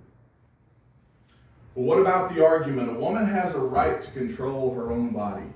Well, 1.75 1.87
what 1.87 2.01
about 2.01 2.35
the 2.35 2.45
argument? 2.45 2.91
A 2.91 2.95
woman 2.95 3.27
has 3.27 3.55
a 3.55 3.61
right 3.61 4.03
to 4.03 4.11
control 4.11 4.75
her 4.75 4.91
own 4.91 5.11
body. 5.11 5.47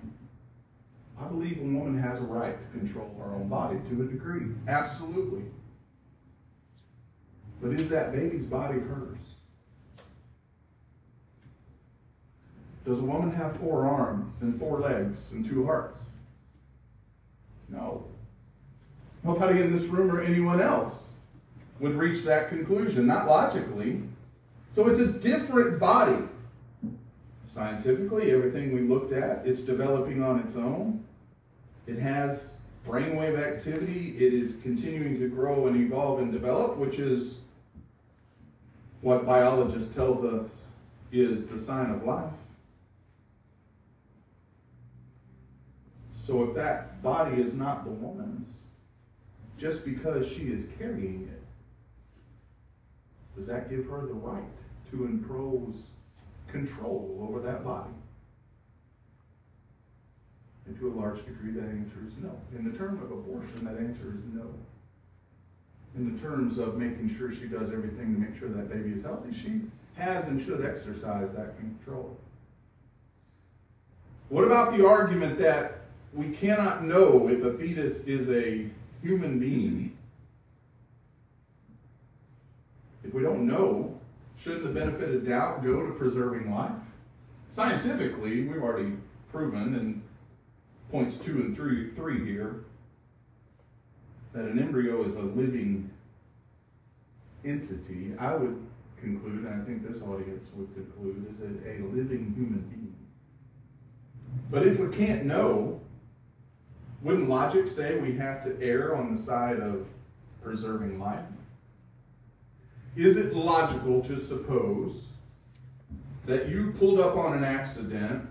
I 1.21 1.25
believe 1.25 1.59
a 1.59 1.63
woman 1.63 2.01
has 2.01 2.19
a 2.19 2.25
right 2.25 2.59
to 2.59 2.79
control 2.79 3.15
her 3.19 3.35
own 3.35 3.49
body 3.49 3.79
to 3.91 4.03
a 4.03 4.07
degree. 4.07 4.47
Absolutely. 4.69 5.43
But 7.61 7.73
is 7.73 7.89
that 7.91 8.13
baby's 8.13 8.47
body 8.47 8.79
hers? 8.79 9.19
Does 12.85 12.99
a 12.99 13.03
woman 13.03 13.31
have 13.33 13.57
four 13.59 13.87
arms 13.87 14.31
and 14.41 14.59
four 14.59 14.81
legs 14.81 15.31
and 15.33 15.45
two 15.45 15.67
hearts? 15.67 15.99
No. 17.69 18.05
Nobody 19.23 19.61
in 19.61 19.73
this 19.73 19.85
room 19.85 20.11
or 20.11 20.23
anyone 20.23 20.61
else 20.61 21.13
would 21.79 21.95
reach 21.95 22.25
that 22.25 22.49
conclusion, 22.49 23.07
not 23.07 23.27
logically. 23.27 24.03
So 24.73 24.89
it's 24.89 25.01
a 25.01 25.07
different 25.07 25.79
body. 25.79 26.25
Scientifically, 27.47 28.31
everything 28.31 28.73
we 28.73 28.83
looked 28.83 29.13
at, 29.13 29.47
it's 29.47 29.61
developing 29.61 30.23
on 30.23 30.41
its 30.41 30.57
own. 30.57 31.05
It 31.87 31.99
has 31.99 32.57
brainwave 32.87 33.39
activity. 33.39 34.17
It 34.17 34.33
is 34.33 34.55
continuing 34.63 35.19
to 35.19 35.29
grow 35.29 35.67
and 35.67 35.77
evolve 35.77 36.21
and 36.21 36.33
develop, 36.33 36.77
which 36.77 36.99
is 36.99 37.39
what 39.01 39.27
biologists 39.27 39.95
tells 39.95 40.25
us 40.25 40.65
is 41.13 41.47
the 41.47 41.59
sign 41.59 41.91
of 41.91 42.05
life. 42.05 42.33
So 46.27 46.45
if 46.45 46.55
that 46.55 47.03
body 47.03 47.41
is 47.41 47.55
not 47.55 47.85
the 47.85 47.91
woman's, 47.91 48.47
just 49.59 49.85
because 49.85 50.27
she 50.29 50.45
is 50.45 50.67
carrying 50.79 51.29
it, 51.33 51.43
does 53.37 53.47
that 53.47 53.71
give 53.71 53.87
her 53.87 54.07
the 54.07 54.15
right 54.15 54.45
to 54.91 55.05
impose 55.05 55.89
control 56.49 57.27
over 57.29 57.41
that 57.41 57.65
body? 57.65 57.91
And 60.67 60.79
to 60.79 60.89
a 60.89 60.95
large 60.95 61.25
degree, 61.25 61.53
that 61.53 61.65
answer 61.65 61.99
is 62.07 62.13
no. 62.23 62.39
In 62.57 62.71
the 62.71 62.77
term 62.77 63.03
of 63.03 63.11
abortion, 63.11 63.65
that 63.65 63.77
answer 63.77 64.15
is 64.17 64.35
no. 64.35 64.53
In 65.97 66.15
the 66.15 66.21
terms 66.21 66.59
of 66.59 66.77
making 66.77 67.15
sure 67.17 67.35
she 67.35 67.47
does 67.47 67.71
everything 67.73 68.15
to 68.15 68.21
make 68.21 68.39
sure 68.39 68.49
that 68.49 68.69
baby 68.69 68.93
is 68.93 69.03
healthy, 69.03 69.33
she 69.33 69.63
has 69.97 70.27
and 70.27 70.41
should 70.41 70.65
exercise 70.65 71.29
that 71.35 71.59
control. 71.59 72.17
What 74.29 74.45
about 74.45 74.77
the 74.77 74.87
argument 74.87 75.39
that 75.39 75.79
we 76.15 76.31
cannot 76.31 76.85
know 76.85 77.29
if 77.29 77.43
a 77.43 77.59
fetus 77.59 78.05
is 78.05 78.31
a 78.31 78.71
human 79.03 79.41
being? 79.41 79.97
If 83.03 83.13
we 83.13 83.23
don't 83.23 83.47
know, 83.47 83.99
shouldn't 84.39 84.63
the 84.63 84.71
benefit 84.71 85.13
of 85.13 85.27
doubt 85.27 85.65
go 85.65 85.85
to 85.85 85.93
preserving 85.93 86.55
life? 86.55 86.71
Scientifically, 87.51 88.43
we've 88.43 88.63
already 88.63 88.93
proven, 89.33 89.75
in 89.75 90.03
points 90.93 91.17
two 91.17 91.33
and 91.33 91.57
three, 91.57 91.91
three 91.91 92.25
here 92.25 92.61
that 94.33 94.45
an 94.45 94.59
embryo 94.59 95.05
is 95.05 95.17
a 95.17 95.23
living 95.23 95.91
entity, 97.45 98.15
I 98.19 98.35
would 98.35 98.67
conclude, 99.01 99.45
and 99.45 99.63
I 99.63 99.65
think 99.65 99.87
this 99.87 100.03
audience 100.03 100.49
would 100.55 100.73
conclude, 100.75 101.27
is 101.31 101.41
it 101.41 101.51
a 101.67 101.83
living 101.85 102.33
human 102.37 102.65
being. 102.71 102.95
But 104.51 104.67
if 104.67 104.79
we 104.79 104.95
can't 104.95 105.25
know, 105.25 105.81
wouldn't 107.03 107.29
logic 107.29 107.69
say 107.69 107.99
we 107.99 108.17
have 108.17 108.45
to 108.45 108.61
err 108.63 108.95
on 108.95 109.15
the 109.15 109.21
side 109.21 109.59
of 109.59 109.87
preserving 110.43 111.01
life? 111.01 111.25
Is 112.97 113.17
it 113.17 113.35
logical 113.35 114.03
to 114.03 114.21
suppose 114.21 115.07
that 116.27 116.49
you 116.49 116.73
pulled 116.79 117.01
up 117.01 117.17
on 117.17 117.37
an 117.37 117.45
accident, 117.45 118.29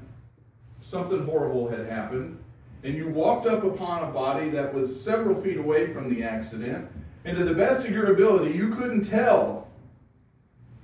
something 0.82 1.26
horrible 1.26 1.68
had 1.70 1.88
happened, 1.88 2.39
and 2.84 2.96
you 2.96 3.10
walked 3.10 3.46
up 3.46 3.64
upon 3.64 4.08
a 4.08 4.12
body 4.12 4.50
that 4.50 4.74
was 4.74 5.02
several 5.02 5.40
feet 5.42 5.58
away 5.58 5.92
from 5.94 6.14
the 6.14 6.24
accident, 6.24 6.90
and 7.26 7.38
to 7.38 7.44
the 7.44 7.54
best 7.54 7.86
of 7.86 7.92
your 7.92 8.14
ability, 8.14 8.56
you 8.56 8.70
couldn't 8.70 9.04
tell 9.04 9.68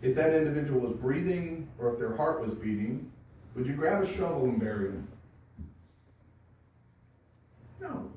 if 0.01 0.15
that 0.15 0.33
individual 0.33 0.81
was 0.81 0.93
breathing 0.93 1.67
or 1.79 1.93
if 1.93 1.99
their 1.99 2.15
heart 2.15 2.41
was 2.41 2.53
beating, 2.53 3.11
would 3.55 3.65
you 3.65 3.73
grab 3.73 4.03
a 4.03 4.13
shovel 4.13 4.43
and 4.43 4.59
bury 4.59 4.89
them? 4.89 5.07
No. 7.79 8.11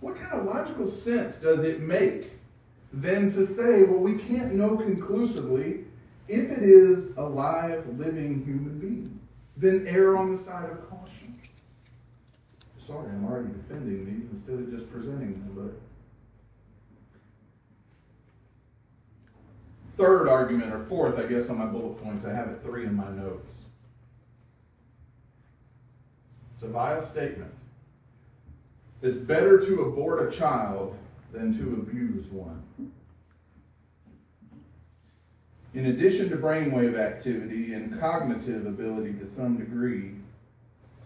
What 0.00 0.16
kind 0.16 0.32
of 0.32 0.46
logical 0.46 0.86
sense 0.86 1.36
does 1.36 1.64
it 1.64 1.80
make 1.80 2.32
then 2.92 3.32
to 3.32 3.46
say, 3.46 3.82
well, 3.82 3.98
we 3.98 4.14
can't 4.14 4.54
know 4.54 4.76
conclusively 4.76 5.84
if 6.28 6.50
it 6.50 6.62
is 6.62 7.16
a 7.16 7.22
live, 7.22 7.86
living 7.98 8.44
human 8.44 8.78
being? 8.78 9.20
Then 9.56 9.86
err 9.88 10.16
on 10.16 10.30
the 10.30 10.38
side 10.38 10.70
of 10.70 10.88
caution 10.88 10.95
sorry, 12.86 13.10
I'm 13.10 13.24
already 13.24 13.48
defending 13.48 14.06
these 14.06 14.30
instead 14.30 14.60
of 14.60 14.70
just 14.70 14.90
presenting 14.92 15.32
them. 15.32 15.52
But 15.54 15.80
third 20.02 20.28
argument, 20.28 20.72
or 20.72 20.84
fourth, 20.84 21.18
I 21.18 21.26
guess, 21.26 21.48
on 21.48 21.58
my 21.58 21.66
bullet 21.66 22.02
points, 22.02 22.24
I 22.24 22.32
have 22.32 22.48
it 22.48 22.60
three 22.62 22.84
in 22.84 22.94
my 22.94 23.10
notes. 23.10 23.64
It's 26.54 26.62
a 26.62 26.68
vile 26.68 27.04
statement. 27.04 27.52
It's 29.02 29.16
better 29.16 29.58
to 29.66 29.82
abort 29.82 30.32
a 30.32 30.36
child 30.36 30.96
than 31.32 31.56
to 31.58 31.82
abuse 31.82 32.26
one. 32.26 32.62
In 35.74 35.86
addition 35.86 36.30
to 36.30 36.36
brainwave 36.36 36.98
activity 36.98 37.74
and 37.74 38.00
cognitive 38.00 38.64
ability 38.64 39.12
to 39.14 39.26
some 39.26 39.58
degree, 39.58 40.15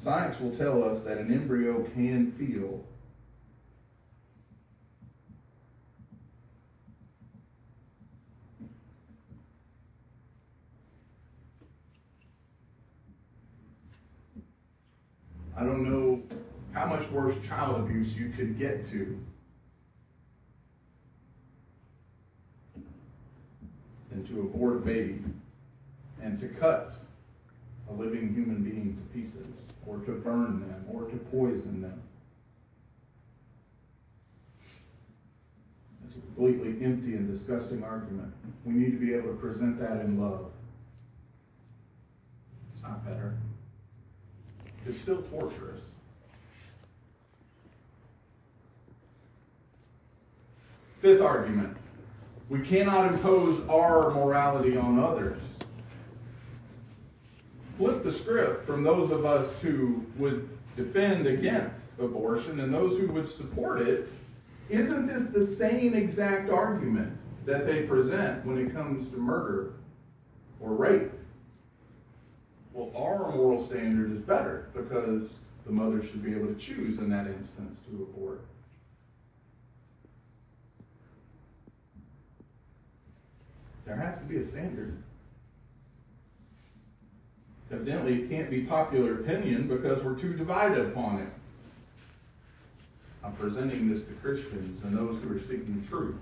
Science 0.02 0.40
will 0.40 0.56
tell 0.56 0.82
us 0.82 1.02
that 1.02 1.18
an 1.18 1.30
embryo 1.30 1.82
can 1.94 2.32
feel. 2.32 2.82
I 15.54 15.64
don't 15.64 15.84
know 15.84 16.22
how 16.72 16.86
much 16.86 17.06
worse 17.10 17.36
child 17.46 17.80
abuse 17.80 18.14
you 18.14 18.30
could 18.30 18.58
get 18.58 18.82
to 18.84 19.20
than 24.08 24.26
to 24.28 24.40
abort 24.40 24.76
a 24.76 24.80
baby 24.80 25.22
and 26.22 26.38
to 26.38 26.48
cut 26.48 26.94
a 27.90 27.92
living 28.00 28.32
human 28.34 28.62
being 28.62 28.96
to 28.96 29.18
pieces, 29.18 29.62
or 29.86 29.98
to 29.98 30.12
burn 30.12 30.60
them, 30.60 30.84
or 30.92 31.04
to 31.04 31.16
poison 31.16 31.82
them. 31.82 32.00
That's 36.02 36.16
a 36.16 36.20
completely 36.20 36.84
empty 36.84 37.14
and 37.14 37.30
disgusting 37.30 37.82
argument. 37.82 38.32
We 38.64 38.74
need 38.74 38.92
to 38.92 38.98
be 38.98 39.14
able 39.14 39.30
to 39.30 39.36
present 39.36 39.78
that 39.80 40.00
in 40.00 40.20
love. 40.20 40.50
It's 42.72 42.82
not 42.82 43.04
better. 43.04 43.36
It's 44.86 44.98
still 44.98 45.22
torturous. 45.22 45.82
Fifth 51.00 51.22
argument. 51.22 51.76
We 52.48 52.60
cannot 52.60 53.06
impose 53.06 53.66
our 53.68 54.10
morality 54.10 54.76
on 54.76 54.98
others. 54.98 55.40
Flip 57.80 58.04
the 58.04 58.12
script 58.12 58.66
from 58.66 58.82
those 58.82 59.10
of 59.10 59.24
us 59.24 59.58
who 59.62 60.04
would 60.18 60.46
defend 60.76 61.26
against 61.26 61.98
abortion 61.98 62.60
and 62.60 62.74
those 62.74 62.98
who 62.98 63.06
would 63.06 63.26
support 63.26 63.80
it. 63.80 64.06
Isn't 64.68 65.06
this 65.06 65.30
the 65.30 65.46
same 65.46 65.94
exact 65.94 66.50
argument 66.50 67.16
that 67.46 67.66
they 67.66 67.84
present 67.84 68.44
when 68.44 68.58
it 68.58 68.74
comes 68.74 69.08
to 69.08 69.16
murder 69.16 69.72
or 70.60 70.74
rape? 70.74 71.10
Well, 72.74 72.90
our 72.94 73.34
moral 73.34 73.64
standard 73.64 74.12
is 74.12 74.20
better 74.20 74.68
because 74.74 75.30
the 75.64 75.72
mother 75.72 76.02
should 76.02 76.22
be 76.22 76.34
able 76.34 76.48
to 76.48 76.56
choose 76.56 76.98
in 76.98 77.08
that 77.08 77.28
instance 77.28 77.78
to 77.88 78.02
abort. 78.02 78.44
There 83.86 83.96
has 83.96 84.18
to 84.18 84.24
be 84.24 84.36
a 84.36 84.44
standard. 84.44 85.02
Evidently, 87.72 88.22
it 88.22 88.28
can't 88.28 88.50
be 88.50 88.62
popular 88.62 89.20
opinion 89.20 89.68
because 89.68 90.02
we're 90.02 90.18
too 90.18 90.34
divided 90.34 90.86
upon 90.86 91.20
it. 91.20 91.28
I'm 93.22 93.32
presenting 93.34 93.88
this 93.88 94.02
to 94.04 94.12
Christians 94.14 94.82
and 94.82 94.96
those 94.96 95.22
who 95.22 95.36
are 95.36 95.38
seeking 95.38 95.84
truth. 95.88 96.16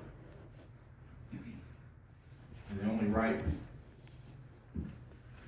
And 1.33 2.81
the 2.81 2.91
only 2.91 3.07
right 3.07 3.41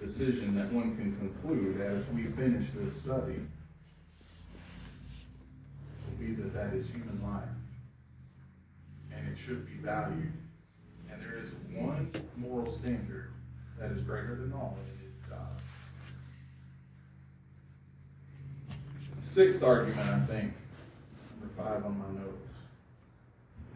decision 0.01 0.57
that 0.57 0.73
one 0.73 0.97
can 0.97 1.15
conclude 1.17 1.81
as 1.81 2.07
we 2.15 2.25
finish 2.25 2.67
this 2.75 2.97
study 2.97 3.41
will 6.07 6.17
be 6.19 6.33
that 6.33 6.55
that 6.55 6.73
is 6.73 6.89
human 6.89 7.21
life. 7.23 7.43
And 9.15 9.29
it 9.29 9.37
should 9.37 9.67
be 9.67 9.75
valued. 9.83 10.33
And 11.13 11.21
there 11.23 11.39
is 11.39 11.51
one 11.75 12.11
moral 12.37 12.71
standard 12.73 13.33
that 13.79 13.91
is 13.91 14.01
greater 14.03 14.37
than 14.37 14.53
all, 14.55 14.79
and 14.79 14.89
it 14.89 15.07
is 15.07 15.29
God's. 15.29 15.63
Sixth 19.31 19.63
argument, 19.63 20.01
I 20.01 20.19
think, 20.27 20.53
number 21.39 21.55
five 21.57 21.85
on 21.85 21.97
my 21.97 22.21
notes. 22.21 22.49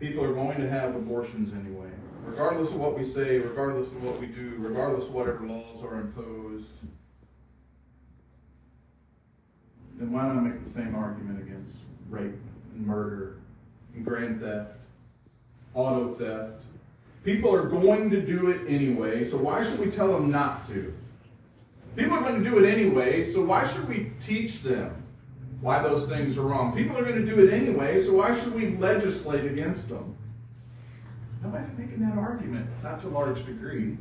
People 0.00 0.24
are 0.24 0.34
going 0.34 0.60
to 0.60 0.68
have 0.68 0.96
abortions 0.96 1.52
anyway. 1.52 1.90
Regardless 2.26 2.70
of 2.70 2.80
what 2.80 2.98
we 2.98 3.04
say, 3.04 3.38
regardless 3.38 3.92
of 3.92 4.02
what 4.02 4.18
we 4.18 4.26
do, 4.26 4.56
regardless 4.58 5.06
of 5.06 5.14
whatever 5.14 5.46
laws 5.46 5.80
are 5.84 6.00
imposed, 6.00 6.66
then 9.96 10.10
why 10.10 10.26
not 10.26 10.42
make 10.42 10.64
the 10.64 10.68
same 10.68 10.96
argument 10.96 11.40
against 11.40 11.76
rape 12.10 12.34
and 12.74 12.84
murder 12.84 13.36
and 13.94 14.04
grand 14.04 14.40
theft, 14.40 14.72
auto 15.72 16.14
theft? 16.14 16.64
People 17.22 17.54
are 17.54 17.68
going 17.68 18.10
to 18.10 18.20
do 18.20 18.50
it 18.50 18.62
anyway, 18.66 19.24
so 19.24 19.36
why 19.36 19.62
should 19.62 19.78
we 19.78 19.88
tell 19.88 20.12
them 20.12 20.32
not 20.32 20.66
to? 20.66 20.92
People 21.94 22.14
are 22.14 22.22
going 22.22 22.42
to 22.42 22.50
do 22.50 22.58
it 22.58 22.68
anyway, 22.68 23.32
so 23.32 23.44
why 23.44 23.64
should 23.64 23.88
we 23.88 24.10
teach 24.18 24.60
them? 24.64 25.03
Why 25.64 25.82
those 25.82 26.06
things 26.06 26.36
are 26.36 26.42
wrong. 26.42 26.76
People 26.76 26.98
are 26.98 27.04
going 27.04 27.24
to 27.24 27.24
do 27.24 27.42
it 27.42 27.50
anyway, 27.50 27.98
so 27.98 28.12
why 28.12 28.38
should 28.38 28.54
we 28.54 28.76
legislate 28.76 29.46
against 29.46 29.88
them? 29.88 30.14
Nobody's 31.42 31.74
making 31.78 32.00
that 32.00 32.18
argument, 32.18 32.68
not 32.82 33.00
to 33.00 33.06
a 33.06 33.08
large 33.08 33.46
degree. 33.46 33.96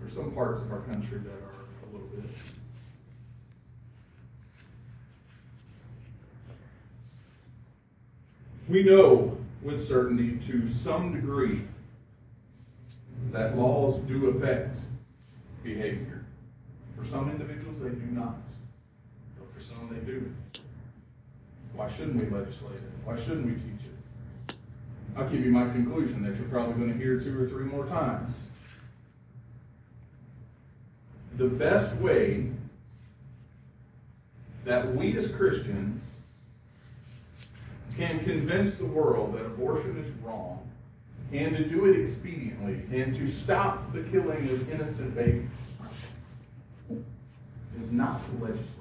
There's 0.00 0.14
some 0.14 0.32
parts 0.32 0.62
of 0.62 0.72
our 0.72 0.80
country 0.80 1.18
that 1.18 1.30
are 1.30 1.54
a 1.84 1.92
little 1.92 2.08
bit. 2.08 2.28
We 8.68 8.82
know 8.82 9.38
with 9.62 9.86
certainty 9.86 10.40
to 10.48 10.66
some 10.66 11.14
degree 11.14 11.62
that 13.30 13.56
laws 13.56 14.00
do 14.08 14.26
affect 14.30 14.78
behavior. 15.62 16.24
For 16.98 17.06
some 17.06 17.30
individuals, 17.30 17.78
they 17.78 17.90
do 17.90 18.06
not 18.06 18.38
they 19.90 20.00
do. 20.00 20.32
Why 21.74 21.90
shouldn't 21.90 22.16
we 22.16 22.36
legislate 22.36 22.76
it? 22.76 22.82
Why 23.04 23.16
shouldn't 23.16 23.46
we 23.46 23.52
teach 23.52 23.86
it? 23.86 24.56
I'll 25.16 25.28
give 25.28 25.44
you 25.44 25.50
my 25.50 25.64
conclusion 25.70 26.22
that 26.22 26.36
you're 26.36 26.48
probably 26.48 26.74
going 26.74 26.92
to 26.92 26.98
hear 26.98 27.18
two 27.20 27.38
or 27.38 27.48
three 27.48 27.64
more 27.64 27.86
times. 27.86 28.34
The 31.36 31.48
best 31.48 31.94
way 31.96 32.50
that 34.64 34.94
we 34.94 35.16
as 35.16 35.28
Christians 35.28 36.02
can 37.96 38.20
convince 38.24 38.76
the 38.76 38.84
world 38.84 39.34
that 39.34 39.46
abortion 39.46 39.96
is 39.98 40.24
wrong 40.24 40.68
and 41.32 41.56
to 41.56 41.64
do 41.64 41.86
it 41.86 41.96
expediently 41.96 42.90
and 42.92 43.14
to 43.14 43.26
stop 43.26 43.92
the 43.92 44.02
killing 44.04 44.48
of 44.48 44.70
innocent 44.70 45.14
babies 45.14 45.48
is 47.80 47.90
not 47.90 48.24
to 48.26 48.44
legislate. 48.44 48.75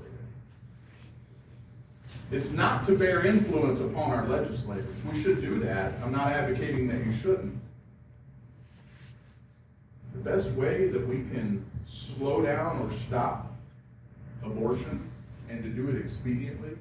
It's 2.32 2.50
not 2.50 2.86
to 2.88 2.98
bear 2.98 3.26
influence 3.26 3.80
upon 3.80 4.12
our 4.12 4.28
legislators. 4.28 4.86
We 5.12 5.22
should 5.22 5.42
do 5.42 5.60
that. 5.60 5.94
I'm 6.04 6.12
not 6.12 6.32
advocating 6.32 6.88
that 6.88 7.06
you 7.06 7.14
shouldn't. 7.14 7.56
The 10.14 10.30
best 10.30 10.50
way 10.52 10.88
that 10.88 11.08
we 11.08 11.16
can 11.16 11.64
slow 11.88 12.42
down 12.42 12.82
or 12.82 12.92
stop 12.92 13.54
abortion 14.44 15.08
and 15.50 15.64
to 15.64 15.70
do 15.70 15.90
it 15.90 16.04
expediently 16.04 16.78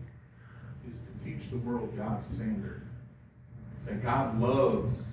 is 0.91 0.99
to 0.99 1.25
teach 1.25 1.51
the 1.51 1.59
world 1.59 1.95
God's 1.97 2.27
standard. 2.27 2.83
That 3.87 4.03
God 4.03 4.41
loves 4.41 5.13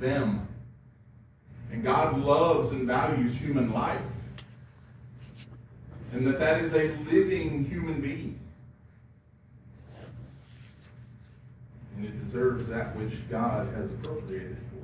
them. 0.00 0.48
And 1.70 1.84
God 1.84 2.18
loves 2.18 2.72
and 2.72 2.86
values 2.88 3.36
human 3.36 3.72
life. 3.72 4.00
And 6.12 6.26
that 6.26 6.40
that 6.40 6.60
is 6.60 6.74
a 6.74 6.88
living 7.10 7.66
human 7.66 8.00
being. 8.00 8.40
And 12.00 12.08
it 12.08 12.24
deserves 12.24 12.66
that 12.68 12.96
which 12.96 13.28
God 13.28 13.68
has 13.74 13.90
appropriated 13.92 14.56
for 14.70 14.78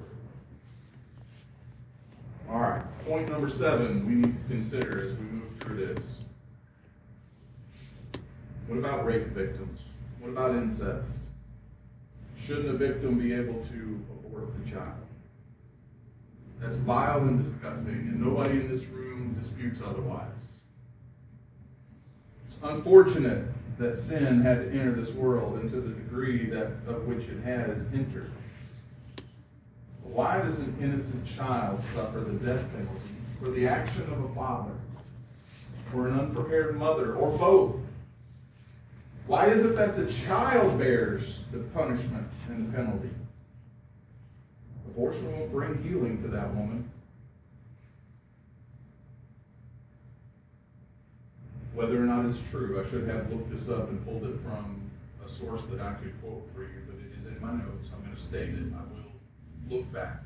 it. 2.51 2.53
All 2.53 2.61
right, 2.61 2.83
point 3.07 3.31
number 3.31 3.49
seven 3.49 4.07
we 4.07 4.15
need 4.17 4.37
to 4.37 4.43
consider 4.49 5.03
as 5.03 5.13
we 5.13 5.25
move 5.25 5.49
through 5.61 5.87
this. 5.87 6.05
What 8.67 8.79
about 8.79 9.07
rape 9.07 9.29
victims? 9.29 9.81
What 10.21 10.29
about 10.29 10.57
incest? 10.57 11.09
Shouldn't 12.39 12.69
a 12.69 12.75
victim 12.75 13.19
be 13.19 13.33
able 13.33 13.65
to 13.65 14.05
abort 14.11 14.53
the 14.63 14.71
child? 14.71 14.93
That's 16.61 16.77
vile 16.77 17.21
and 17.21 17.43
disgusting, 17.43 17.93
and 17.95 18.21
nobody 18.21 18.61
in 18.61 18.69
this 18.69 18.85
room 18.87 19.35
disputes 19.41 19.81
otherwise. 19.85 20.29
It's 22.47 22.57
unfortunate 22.63 23.45
that 23.79 23.97
sin 23.97 24.41
had 24.41 24.61
to 24.61 24.79
enter 24.79 24.93
this 24.93 25.11
world 25.11 25.61
and 25.61 25.71
to 25.71 25.81
the 25.81 25.91
degree 25.91 26.47
that 26.47 26.69
of 26.87 27.07
which 27.07 27.29
it 27.29 27.43
has 27.45 27.87
entered. 27.93 28.31
Why 30.03 30.41
does 30.41 30.61
an 30.61 30.77
innocent 30.81 31.27
child 31.27 31.81
suffer 31.95 32.21
the 32.21 32.33
death 32.33 32.65
penalty 32.73 33.15
for 33.39 33.51
the 33.51 33.67
action 33.67 34.03
of 34.05 34.25
a 34.25 34.35
father, 34.35 34.73
or 35.95 36.09
an 36.09 36.19
unprepared 36.19 36.79
mother, 36.79 37.15
or 37.15 37.37
both? 37.37 37.77
Why 39.27 39.49
is 39.49 39.65
it 39.65 39.77
that 39.77 39.97
the 39.97 40.07
child 40.07 40.79
bears 40.79 41.41
the 41.53 41.59
punishment 41.59 42.29
and 42.49 42.69
the 42.69 42.77
penalty? 42.77 43.11
Abortion 44.89 45.31
won't 45.33 45.53
bring 45.53 45.83
healing 45.83 46.23
to 46.23 46.29
that 46.29 46.55
woman. 46.55 46.91
Whether 51.77 52.03
or 52.03 52.07
not 52.07 52.25
it's 52.25 52.41
true, 52.51 52.83
I 52.83 52.89
should 52.89 53.07
have 53.07 53.31
looked 53.31 53.51
this 53.51 53.69
up 53.69 53.91
and 53.91 54.03
pulled 54.03 54.25
it 54.25 54.41
from 54.43 54.91
a 55.23 55.29
source 55.29 55.61
that 55.71 55.79
I 55.79 55.93
could 55.93 56.19
quote 56.23 56.49
for 56.55 56.63
you, 56.63 56.81
but 56.87 56.97
it 56.97 57.13
is 57.21 57.27
in 57.27 57.39
my 57.39 57.53
notes. 57.53 57.91
I'm 57.95 58.03
going 58.03 58.17
to 58.17 58.21
state 58.21 58.49
it. 58.49 58.73
I 58.75 58.81
will 58.81 59.77
look 59.77 59.93
back. 59.93 60.23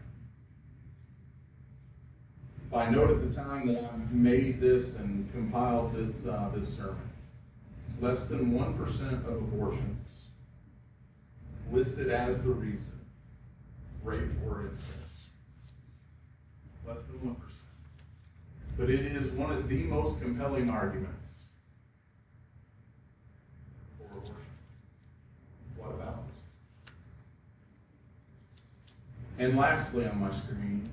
I 2.72 2.88
note 2.88 3.10
at 3.10 3.28
the 3.28 3.34
time 3.34 3.66
that 3.66 3.82
I 3.82 3.96
made 4.12 4.60
this 4.60 4.94
and 4.94 5.28
compiled 5.32 5.92
this, 5.92 6.24
uh, 6.24 6.50
this 6.54 6.76
sermon, 6.76 7.10
less 8.00 8.26
than 8.26 8.52
1% 8.52 9.26
of 9.26 9.34
abortions 9.34 10.06
listed 11.72 12.10
as 12.10 12.42
the 12.42 12.50
reason 12.50 13.00
rape 14.04 14.30
or 14.46 14.68
incest. 14.68 14.86
Less 16.86 17.02
than 17.06 17.18
1%. 17.18 17.36
But 18.80 18.88
it 18.88 19.14
is 19.14 19.30
one 19.32 19.52
of 19.52 19.68
the 19.68 19.76
most 19.76 20.18
compelling 20.22 20.70
arguments 20.70 21.42
What 25.76 25.90
about? 25.90 26.24
And 29.38 29.58
lastly 29.58 30.06
on 30.06 30.18
my 30.18 30.32
screen, 30.32 30.88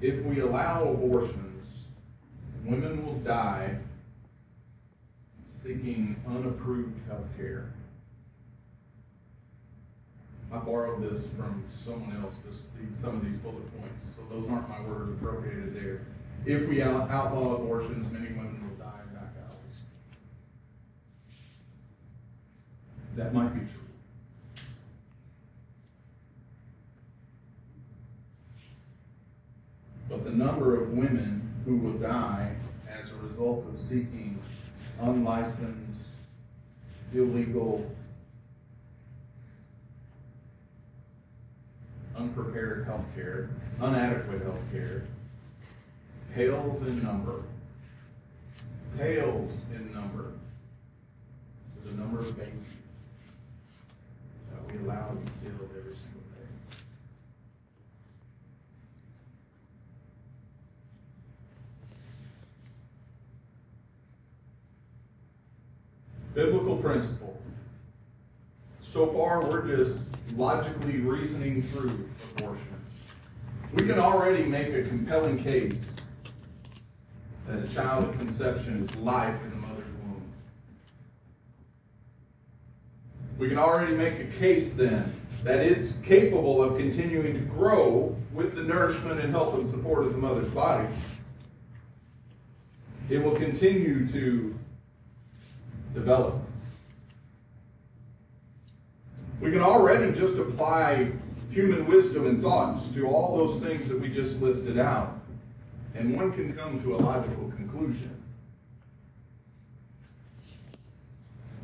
if 0.00 0.24
we 0.24 0.40
allow 0.40 0.88
abortions, 0.88 1.82
women 2.64 3.06
will 3.06 3.20
die 3.20 3.76
seeking 5.46 6.16
unapproved 6.26 6.98
health 7.06 7.28
care. 7.36 7.72
I 10.52 10.58
borrowed 10.58 11.00
this 11.00 11.28
from 11.36 11.62
someone 11.84 12.20
else, 12.24 12.40
this, 12.40 12.64
some 13.00 13.16
of 13.18 13.24
these 13.24 13.36
bullet 13.36 13.78
points, 13.78 14.04
so 14.16 14.34
those 14.34 14.50
aren't 14.50 14.68
my 14.68 14.80
words 14.80 15.12
appropriated 15.12 15.76
there. 15.76 16.00
If 16.46 16.68
we 16.68 16.82
outlaw 16.82 17.56
abortions, 17.56 18.10
many 18.12 18.28
women 18.28 18.62
will 18.66 18.76
die 18.76 19.00
in 19.06 19.14
back 19.14 19.34
alleys. 19.44 19.78
That 23.16 23.34
might 23.34 23.52
be 23.54 23.60
true. 23.60 24.64
But 30.08 30.24
the 30.24 30.30
number 30.30 30.82
of 30.82 30.90
women 30.90 31.62
who 31.64 31.76
will 31.76 31.98
die 31.98 32.52
as 32.88 33.10
a 33.10 33.26
result 33.26 33.66
of 33.68 33.78
seeking 33.78 34.40
unlicensed, 35.00 36.00
illegal 37.14 37.94
unprepared 42.16 42.86
health 42.86 43.04
care, 43.14 43.50
inadequate 43.78 44.42
health 44.42 44.64
care, 44.72 45.04
pales 46.34 46.80
in 46.82 47.02
number. 47.02 47.42
Pales 48.96 49.52
in 49.74 49.92
number 49.92 50.32
to 51.74 51.88
the 51.88 51.96
number 51.96 52.18
of 52.20 52.36
babies 52.36 52.52
that 54.50 54.72
we 54.72 54.84
allow 54.84 55.08
to 55.08 55.14
be 55.14 55.30
killed 55.42 55.70
every 55.78 55.94
single 55.94 56.20
day. 56.34 56.48
Biblical 66.34 66.76
principle. 66.76 67.40
So 68.82 69.06
far, 69.06 69.44
we're 69.44 69.76
just 69.76 70.00
logically 70.36 70.98
reasoning 70.98 71.62
through 71.62 72.08
abortion. 72.36 72.74
We 73.74 73.86
can 73.86 74.00
already 74.00 74.44
make 74.44 74.74
a 74.74 74.82
compelling 74.82 75.42
case 75.42 75.90
that 77.50 77.64
a 77.64 77.74
child 77.74 78.08
at 78.08 78.18
conception 78.18 78.82
is 78.82 78.94
life 78.96 79.34
in 79.42 79.50
the 79.50 79.56
mother's 79.56 79.84
womb. 80.04 80.22
We 83.38 83.48
can 83.48 83.58
already 83.58 83.94
make 83.94 84.20
a 84.20 84.26
case 84.38 84.74
then 84.74 85.12
that 85.42 85.58
it's 85.58 85.94
capable 86.04 86.62
of 86.62 86.76
continuing 86.76 87.34
to 87.34 87.40
grow 87.40 88.16
with 88.32 88.54
the 88.54 88.62
nourishment 88.62 89.20
and 89.20 89.32
health 89.32 89.54
and 89.54 89.68
support 89.68 90.04
of 90.04 90.12
the 90.12 90.18
mother's 90.18 90.50
body. 90.50 90.86
It 93.08 93.18
will 93.18 93.34
continue 93.34 94.06
to 94.08 94.56
develop. 95.94 96.36
We 99.40 99.50
can 99.50 99.62
already 99.62 100.12
just 100.12 100.36
apply 100.36 101.10
human 101.50 101.86
wisdom 101.86 102.26
and 102.26 102.40
thoughts 102.40 102.86
to 102.88 103.08
all 103.08 103.38
those 103.38 103.60
things 103.60 103.88
that 103.88 103.98
we 103.98 104.08
just 104.08 104.40
listed 104.40 104.78
out, 104.78 105.19
and 105.94 106.16
one 106.16 106.32
can 106.32 106.54
come 106.54 106.82
to 106.82 106.94
a 106.94 106.98
logical 106.98 107.50
conclusion 107.56 108.22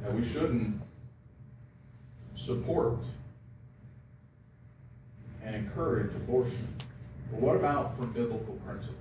that 0.03 0.15
we 0.15 0.27
shouldn't 0.27 0.81
support 2.35 2.99
and 5.45 5.55
encourage 5.55 6.15
abortion. 6.15 6.69
But 7.31 7.41
what 7.41 7.57
about 7.57 7.97
from 7.97 8.13
biblical 8.13 8.55
principle? 8.65 8.95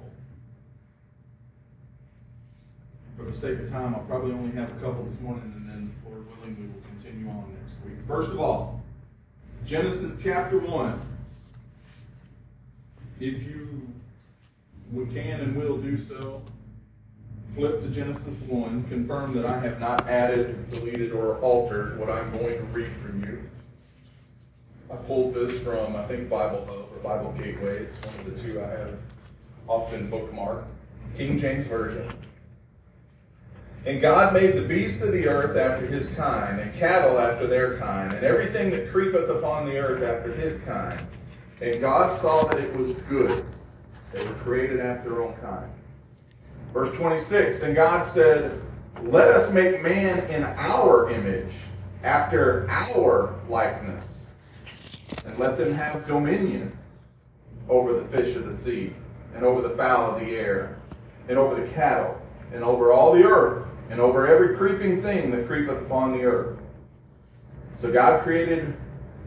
For 3.18 3.24
the 3.24 3.36
sake 3.36 3.60
of 3.60 3.70
time, 3.70 3.96
I'll 3.96 4.02
probably 4.02 4.34
only 4.34 4.52
have 4.56 4.70
a 4.72 4.76
couple 4.76 5.04
this 5.04 5.20
morning, 5.22 5.54
and 5.56 5.70
then, 5.70 5.96
Lord 6.04 6.26
willing, 6.28 6.58
we 6.60 6.68
will 6.68 6.82
continue 6.90 7.30
on 7.30 7.56
next 7.62 7.76
week. 7.86 7.96
First 8.08 8.32
of 8.32 8.40
all, 8.40 8.82
Genesis 9.66 10.14
chapter 10.22 10.60
1. 10.60 11.02
If 13.20 13.44
you 13.44 13.95
can 15.12 15.42
and 15.42 15.56
will 15.56 15.78
do 15.78 15.98
so, 15.98 16.42
flip 17.56 17.82
to 17.82 17.88
Genesis 17.88 18.40
1, 18.48 18.86
confirm 18.90 19.34
that 19.34 19.46
I 19.46 19.60
have 19.60 19.80
not 19.80 20.08
added, 20.08 20.70
deleted, 20.70 21.12
or 21.12 21.38
altered 21.40 22.00
what 22.00 22.10
I'm 22.10 22.32
going 22.32 22.58
to 22.58 22.64
read 22.66 22.92
from 23.02 23.24
you. 23.24 23.50
I 24.92 24.96
pulled 24.98 25.34
this 25.34 25.60
from, 25.62 25.96
I 25.96 26.06
think, 26.06 26.30
Bible 26.30 26.66
Hub 26.66 26.90
or 26.94 27.00
Bible 27.04 27.34
Gateway. 27.38 27.78
It's 27.78 28.06
one 28.06 28.16
of 28.20 28.26
the 28.26 28.42
two 28.42 28.62
I 28.62 28.70
have 28.70 28.98
often 29.68 30.12
bookmarked. 30.12 30.66
King 31.18 31.40
James 31.40 31.66
Version. 31.68 32.12
And 33.86 34.02
God 34.02 34.34
made 34.34 34.56
the 34.56 34.64
beasts 34.64 35.02
of 35.02 35.12
the 35.12 35.28
earth 35.28 35.56
after 35.56 35.86
his 35.86 36.08
kind, 36.14 36.60
and 36.60 36.74
cattle 36.74 37.20
after 37.20 37.48
their 37.48 37.78
kind, 37.78 38.14
and 38.14 38.24
everything 38.24 38.72
that 38.72 38.92
creepeth 38.92 39.30
upon 39.30 39.66
the 39.66 39.78
earth 39.78 40.04
after 40.04 40.34
his 40.34 40.60
kind. 40.62 41.00
And 41.62 41.80
God 41.80 42.18
saw 42.20 42.46
that 42.46 42.60
it 42.60 42.76
was 42.76 42.94
good. 42.94 43.46
They 44.16 44.26
were 44.26 44.34
created 44.34 44.80
after 44.80 45.10
their 45.10 45.22
own 45.22 45.36
kind. 45.38 45.70
Verse 46.74 46.96
26 46.98 47.62
And 47.62 47.76
God 47.76 48.06
said, 48.06 48.62
Let 49.04 49.28
us 49.28 49.52
make 49.52 49.82
man 49.82 50.20
in 50.30 50.44
our 50.44 51.12
image, 51.12 51.54
after 52.04 52.68
our 52.70 53.36
likeness, 53.50 54.26
and 55.26 55.38
let 55.38 55.58
them 55.58 55.74
have 55.74 56.08
dominion 56.08 56.76
over 57.70 57.94
the 58.00 58.08
fish 58.08 58.36
of 58.36 58.46
the 58.46 58.56
sea, 58.56 58.94
and 59.36 59.44
over 59.44 59.62
the 59.62 59.76
fowl 59.76 60.16
of 60.16 60.22
the 60.22 60.32
air, 60.32 60.80
and 61.28 61.38
over 61.38 61.60
the 61.60 61.68
cattle, 61.74 62.20
and 62.54 62.64
over 62.64 62.94
all 62.94 63.14
the 63.14 63.24
earth 63.24 63.68
and 63.90 64.00
over 64.00 64.28
every 64.28 64.58
creeping 64.58 65.02
thing 65.02 65.32
that 65.32 65.48
creepeth 65.48 65.82
upon 65.82 66.14
the 66.14 66.24
earth. 66.24 66.58
So 67.76 67.92
God 67.92 68.24
created 68.24 68.76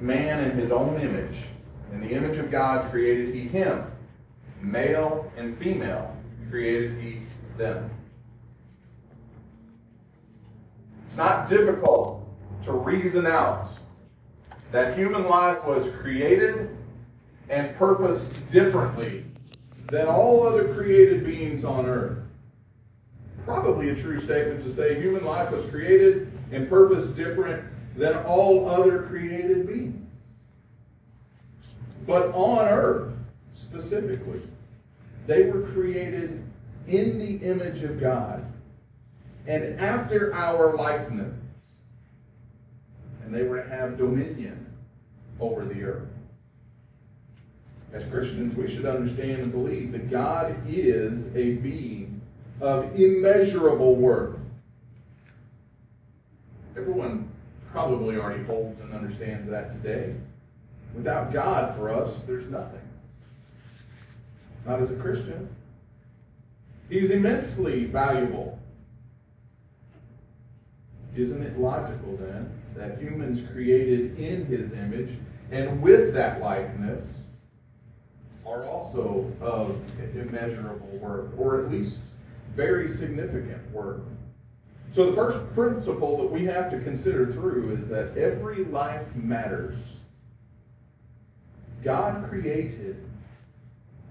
man 0.01 0.51
in 0.51 0.59
his 0.59 0.71
own 0.71 1.01
image. 1.01 1.37
In 1.93 2.01
the 2.01 2.11
image 2.11 2.39
of 2.39 2.51
God 2.51 2.91
created 2.91 3.35
he 3.35 3.43
him. 3.43 3.88
Male 4.61 5.31
and 5.37 5.57
female 5.59 6.17
created 6.51 7.01
he 7.01 7.23
them. 7.57 7.91
It's 11.07 11.17
not 11.17 11.49
difficult 11.49 12.29
to 12.65 12.73
reason 12.73 13.27
out 13.27 13.69
that 14.73 14.97
human 14.97 15.27
life 15.27 15.65
was 15.65 15.91
created 15.93 16.77
and 17.49 17.75
purposed 17.77 18.51
differently 18.51 19.25
than 19.91 20.07
all 20.07 20.47
other 20.47 20.75
created 20.75 21.25
beings 21.25 21.65
on 21.65 21.87
earth 21.87 22.19
probably 23.49 23.89
a 23.89 23.95
true 23.95 24.21
statement 24.21 24.63
to 24.63 24.71
say 24.75 25.01
human 25.01 25.25
life 25.25 25.51
was 25.51 25.65
created 25.71 26.31
and 26.53 26.69
purpose 26.69 27.07
different 27.07 27.65
than 27.97 28.15
all 28.27 28.69
other 28.69 29.05
created 29.05 29.67
beings. 29.67 30.07
But 32.07 32.31
on 32.35 32.69
earth, 32.69 33.15
specifically, 33.59 34.41
they 35.27 35.45
were 35.51 35.63
created 35.73 36.43
in 36.87 37.19
the 37.19 37.47
image 37.47 37.83
of 37.83 38.01
God 38.01 38.45
and 39.47 39.79
after 39.81 40.35
our 40.35 40.77
likeness. 40.77 41.35
And 43.25 43.35
they 43.35 43.43
were 43.43 43.63
to 43.63 43.69
have 43.69 43.99
dominion 43.99 44.67
over 45.41 45.65
the 45.65 45.83
earth. 45.83 46.09
As 47.93 48.05
Christians, 48.07 48.55
we 48.55 48.73
should 48.73 48.87
understand 48.87 49.43
and 49.43 49.53
believe 49.53 49.93
that 49.93 50.11
God 50.11 50.57
is 50.67 51.35
a 51.35 51.55
being 51.55 52.21
of 52.61 52.99
immeasurable 52.99 53.97
worth. 53.97 54.39
Everyone 56.77 57.29
probably 57.71 58.17
already 58.17 58.45
holds 58.45 58.81
and 58.81 58.95
understands 58.95 59.51
that 59.51 59.73
today. 59.73 60.15
Without 60.95 61.33
God 61.33 61.77
for 61.77 61.91
us, 61.91 62.15
there's 62.27 62.49
nothing. 62.51 62.81
Not 64.69 64.83
as 64.83 64.93
a 64.93 64.97
Christian. 64.97 65.49
He's 66.91 67.11
immensely 67.11 67.87
valuable. 67.87 68.59
Isn't 71.17 71.43
it 71.43 71.59
logical 71.59 72.19
then 72.19 72.53
that 72.77 72.99
humans 73.01 73.41
created 73.51 74.19
in 74.19 74.45
his 74.45 74.75
image 74.75 75.17
and 75.51 75.81
with 75.81 76.13
that 76.13 76.43
likeness 76.43 77.03
are 78.45 78.65
also 78.65 79.33
of 79.41 79.81
immeasurable 80.15 80.87
worth, 80.99 81.33
or 81.39 81.65
at 81.65 81.71
least 81.71 82.01
very 82.55 82.89
significant 82.89 83.71
work. 83.73 84.03
So, 84.95 85.07
the 85.07 85.13
first 85.13 85.39
principle 85.55 86.17
that 86.19 86.31
we 86.31 86.45
have 86.47 86.71
to 86.71 86.81
consider 86.81 87.33
through 87.33 87.77
is 87.77 87.89
that 87.89 88.17
every 88.17 88.65
life 88.65 89.07
matters. 89.15 89.77
God 91.83 92.29
created 92.29 93.08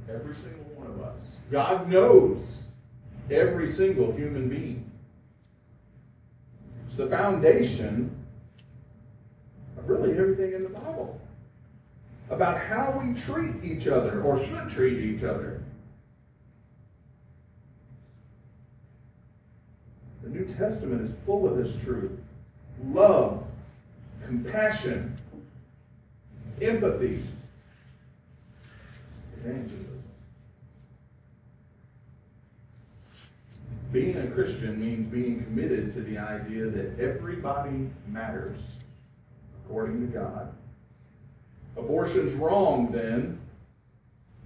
every 0.10 0.36
single 0.36 0.63
one 0.76 0.88
of 0.88 1.02
us, 1.02 1.22
God 1.52 1.89
knows 1.89 2.63
every 3.30 3.67
single 3.67 4.12
human 4.12 4.50
being. 4.50 4.89
It's 6.88 6.98
the 6.98 7.08
foundation 7.08 8.15
of 9.78 9.89
really 9.89 10.17
everything 10.17 10.54
in 10.54 10.62
the 10.62 10.70
Bible. 10.70 11.20
about 12.30 12.60
how 12.60 13.02
we 13.02 13.13
treat 13.13 13.63
each 13.63 13.88
other 13.88 14.22
or 14.22 14.38
should 14.38 14.70
treat 14.70 15.00
each 15.00 15.24
other. 15.24 15.62
The 20.24 20.30
New 20.30 20.46
Testament 20.46 21.04
is 21.04 21.15
full 21.26 21.48
of 21.48 21.56
this 21.56 21.82
truth 21.84 22.12
love, 22.91 23.46
compassion, 24.26 25.17
empathy, 26.62 27.17
evangelism. 29.38 29.97
Being 33.98 34.18
a 34.18 34.28
Christian 34.28 34.80
means 34.80 35.12
being 35.12 35.44
committed 35.44 35.92
to 35.96 36.04
the 36.04 36.20
idea 36.20 36.66
that 36.66 37.00
everybody 37.00 37.90
matters 38.06 38.60
according 39.66 40.02
to 40.02 40.06
God. 40.06 40.54
Abortion's 41.76 42.34
wrong 42.34 42.92
then 42.92 43.40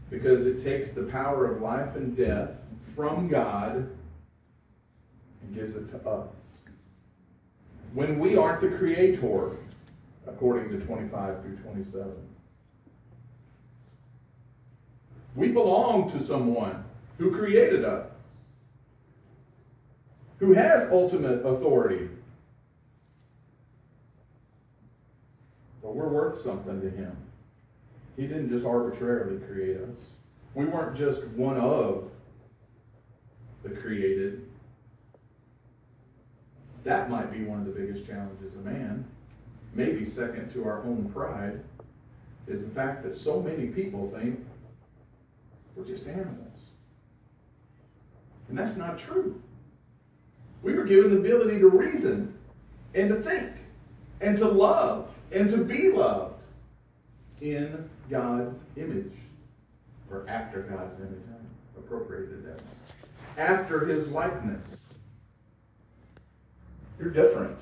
because 0.09 0.45
it 0.45 0.63
takes 0.63 0.93
the 0.93 1.03
power 1.03 1.51
of 1.51 1.61
life 1.61 1.97
and 1.97 2.15
death 2.15 2.51
from 2.95 3.27
God 3.27 3.75
and 5.41 5.53
gives 5.53 5.75
it 5.75 5.91
to 5.91 6.09
us. 6.09 6.29
When 7.93 8.19
we 8.19 8.37
aren't 8.37 8.61
the 8.61 8.69
creator, 8.69 9.51
according 10.27 10.69
to 10.69 10.85
25 10.85 11.41
through 11.41 11.57
27. 11.57 12.09
We 15.35 15.49
belong 15.49 16.09
to 16.11 16.23
someone 16.23 16.85
who 17.17 17.35
created 17.35 17.83
us, 17.83 18.20
who 20.41 20.51
has 20.51 20.91
ultimate 20.91 21.45
authority. 21.45 22.09
But 25.81 25.95
we're 25.95 26.09
worth 26.09 26.35
something 26.35 26.81
to 26.81 26.89
him. 26.89 27.15
He 28.17 28.27
didn't 28.27 28.49
just 28.49 28.65
arbitrarily 28.65 29.39
create 29.39 29.77
us. 29.77 29.97
We 30.53 30.65
weren't 30.65 30.97
just 30.97 31.23
one 31.29 31.55
of 31.55 32.11
the 33.63 33.69
created. 33.69 34.45
That 36.83 37.09
might 37.09 37.31
be 37.31 37.45
one 37.45 37.59
of 37.59 37.65
the 37.65 37.71
biggest 37.71 38.05
challenges 38.05 38.55
of 38.55 38.65
man 38.65 39.05
maybe 39.73 40.05
second 40.05 40.51
to 40.53 40.65
our 40.65 40.83
own 40.83 41.09
pride, 41.13 41.61
is 42.47 42.65
the 42.65 42.71
fact 42.71 43.03
that 43.03 43.15
so 43.15 43.41
many 43.41 43.67
people 43.67 44.11
think 44.13 44.39
we're 45.75 45.85
just 45.85 46.07
animals. 46.07 46.59
And 48.49 48.57
that's 48.57 48.75
not 48.75 48.99
true. 48.99 49.41
We 50.63 50.73
were 50.73 50.83
given 50.83 51.11
the 51.11 51.19
ability 51.19 51.59
to 51.59 51.67
reason 51.67 52.37
and 52.93 53.09
to 53.09 53.15
think 53.15 53.51
and 54.19 54.37
to 54.37 54.47
love 54.47 55.09
and 55.31 55.49
to 55.49 55.57
be 55.57 55.91
loved 55.91 56.43
in 57.41 57.89
God's 58.09 58.59
image 58.75 59.13
or 60.09 60.25
after 60.27 60.61
God's 60.61 60.99
image. 60.99 61.21
Appropriated 61.77 62.45
that. 62.45 62.59
After 63.37 63.85
his 63.85 64.07
likeness. 64.09 64.65
You're 66.99 67.09
different. 67.09 67.57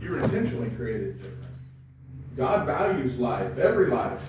You 0.00 0.10
were 0.10 0.20
intentionally 0.20 0.70
created 0.70 1.18
different. 1.18 1.44
God 2.36 2.66
values 2.66 3.18
life, 3.18 3.56
every 3.58 3.86
life. 3.86 4.20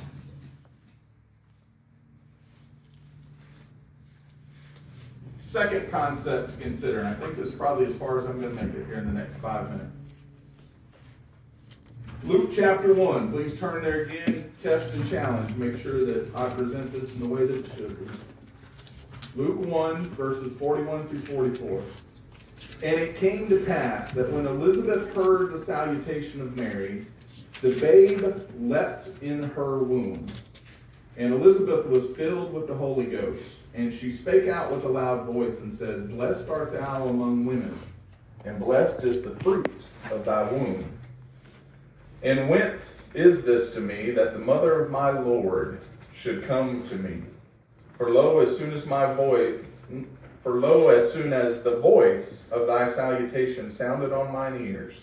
Second 5.49 5.89
concept 5.89 6.51
to 6.51 6.57
consider, 6.63 6.99
and 6.99 7.07
I 7.07 7.15
think 7.15 7.35
this 7.35 7.49
is 7.49 7.55
probably 7.55 7.87
as 7.87 7.95
far 7.95 8.19
as 8.19 8.25
I'm 8.27 8.39
going 8.39 8.55
to 8.55 8.63
make 8.63 8.75
it 8.75 8.85
here 8.85 8.99
in 8.99 9.07
the 9.07 9.19
next 9.19 9.37
five 9.37 9.67
minutes. 9.71 10.01
Luke 12.23 12.51
chapter 12.55 12.93
1. 12.93 13.31
Please 13.31 13.59
turn 13.59 13.83
there 13.83 14.03
again, 14.03 14.53
test 14.61 14.93
and 14.93 15.09
challenge. 15.09 15.55
Make 15.55 15.81
sure 15.81 16.05
that 16.05 16.29
I 16.35 16.49
present 16.49 16.93
this 16.93 17.11
in 17.13 17.21
the 17.21 17.27
way 17.27 17.47
that 17.47 17.65
it 17.65 17.71
should 17.75 17.99
be. 17.99 18.15
Luke 19.35 19.65
1, 19.65 20.11
verses 20.11 20.55
41 20.59 21.07
through 21.07 21.21
44. 21.21 21.81
And 22.83 22.99
it 22.99 23.15
came 23.15 23.49
to 23.49 23.65
pass 23.65 24.11
that 24.11 24.31
when 24.31 24.45
Elizabeth 24.45 25.15
heard 25.15 25.51
the 25.51 25.57
salutation 25.57 26.41
of 26.41 26.55
Mary, 26.55 27.07
the 27.63 27.71
babe 27.71 28.23
leapt 28.59 29.07
in 29.23 29.41
her 29.41 29.79
womb. 29.79 30.27
And 31.19 31.33
Elizabeth 31.33 31.85
was 31.85 32.15
filled 32.15 32.53
with 32.53 32.67
the 32.67 32.73
Holy 32.73 33.05
Ghost. 33.05 33.43
And 33.75 33.93
she 33.93 34.11
spake 34.11 34.47
out 34.47 34.71
with 34.71 34.85
a 34.85 34.89
loud 34.89 35.25
voice 35.25 35.59
and 35.59 35.71
said, 35.71 36.09
Blessed 36.09 36.49
art 36.49 36.73
thou 36.73 37.07
among 37.07 37.45
women, 37.45 37.77
and 38.45 38.59
blessed 38.59 39.03
is 39.03 39.21
the 39.21 39.35
fruit 39.41 39.69
of 40.09 40.25
thy 40.25 40.51
womb. 40.51 40.91
And 42.23 42.49
whence 42.49 43.03
is 43.13 43.43
this 43.43 43.71
to 43.73 43.79
me 43.79 44.11
that 44.11 44.33
the 44.33 44.39
mother 44.39 44.81
of 44.81 44.89
my 44.89 45.11
Lord 45.11 45.81
should 46.15 46.47
come 46.47 46.83
to 46.87 46.95
me? 46.95 47.21
For 47.97 48.09
lo, 48.09 48.39
as 48.39 48.57
soon 48.57 48.73
as 48.73 48.85
my 48.85 49.13
voice 49.13 49.59
for 50.41 50.55
lo, 50.55 50.87
as 50.87 51.11
soon 51.11 51.33
as 51.33 51.63
the 51.63 51.79
voice 51.79 52.47
of 52.51 52.65
thy 52.65 52.89
salutation 52.89 53.69
sounded 53.71 54.13
on 54.13 54.31
mine 54.31 54.65
ears, 54.65 54.95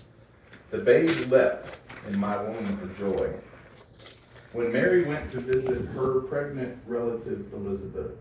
the 0.70 0.78
babe 0.78 1.30
leapt 1.30 1.76
in 2.08 2.18
my 2.18 2.42
womb 2.42 2.78
for 2.78 2.98
joy. 2.98 3.30
When 4.52 4.72
Mary 4.72 5.04
went 5.04 5.30
to 5.32 5.40
visit 5.40 5.86
her 5.88 6.20
pregnant 6.20 6.78
relative 6.86 7.52
Elizabeth, 7.52 8.12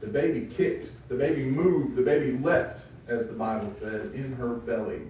the 0.00 0.06
baby 0.06 0.46
kicked, 0.54 0.90
the 1.08 1.14
baby 1.14 1.44
moved, 1.44 1.96
the 1.96 2.02
baby 2.02 2.32
leapt, 2.32 2.82
as 3.08 3.26
the 3.26 3.32
Bible 3.32 3.72
said, 3.78 4.12
in 4.14 4.34
her 4.36 4.54
belly, 4.54 5.02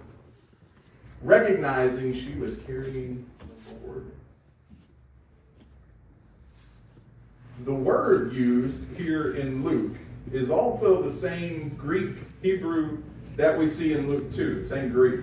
recognizing 1.21 2.13
she 2.13 2.33
was 2.35 2.55
carrying 2.65 3.25
the 3.39 3.87
Lord. 3.87 4.11
The 7.65 7.73
word 7.73 8.33
used 8.33 8.81
here 8.97 9.35
in 9.35 9.63
Luke 9.63 9.97
is 10.31 10.49
also 10.49 11.01
the 11.01 11.11
same 11.11 11.69
Greek, 11.77 12.15
Hebrew 12.41 12.99
that 13.35 13.57
we 13.57 13.67
see 13.67 13.93
in 13.93 14.09
Luke 14.09 14.31
2, 14.33 14.65
same 14.65 14.89
Greek. 14.89 15.21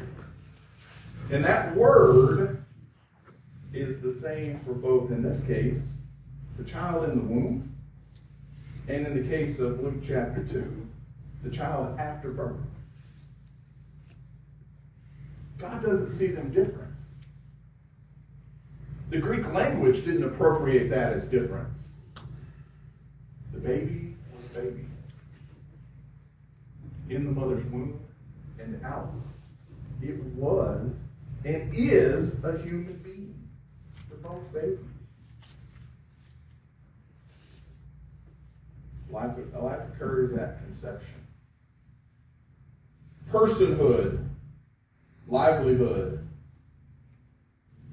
And 1.31 1.45
that 1.45 1.75
word 1.75 2.65
is 3.77 4.01
the 4.01 4.13
same 4.13 4.61
for 4.61 4.73
both, 4.73 5.11
in 5.11 5.23
this 5.23 5.45
case, 5.45 5.99
the 6.57 6.65
child 6.65 7.09
in 7.09 7.17
the 7.17 7.25
womb, 7.25 7.75
and 8.89 9.07
in 9.07 9.23
the 9.23 9.29
case 9.29 9.59
of 9.59 9.81
Luke 9.81 10.03
chapter 10.07 10.45
2, 10.45 10.89
the 11.43 11.51
child 11.51 11.99
after 11.99 12.31
birth. 12.31 12.57
God 15.59 15.83
doesn't 15.83 16.11
see 16.11 16.29
them 16.29 16.51
different. 16.51 16.93
The 19.11 19.19
Greek 19.19 19.47
language 19.53 20.05
didn't 20.05 20.25
appropriate 20.25 20.91
that 20.91 21.13
as 21.13 21.29
difference. 21.29 21.85
The 23.53 23.61
baby 23.61 24.15
was 24.35 24.45
a 24.45 24.49
baby 24.49 24.85
in 27.09 27.25
the 27.25 27.31
mother's 27.31 27.65
womb 27.67 28.01
and 28.59 28.85
out. 28.85 29.15
It 30.03 30.23
was 30.35 31.05
and 31.45 31.73
is 31.73 32.43
a 32.43 32.59
human 32.59 33.01
being 33.05 33.16
both 34.27 34.53
babies. 34.53 34.79
Life, 39.11 39.37
life 39.55 39.81
occurs 39.95 40.33
at 40.33 40.63
conception. 40.65 41.27
Personhood, 43.31 44.29
livelihood, 45.27 46.27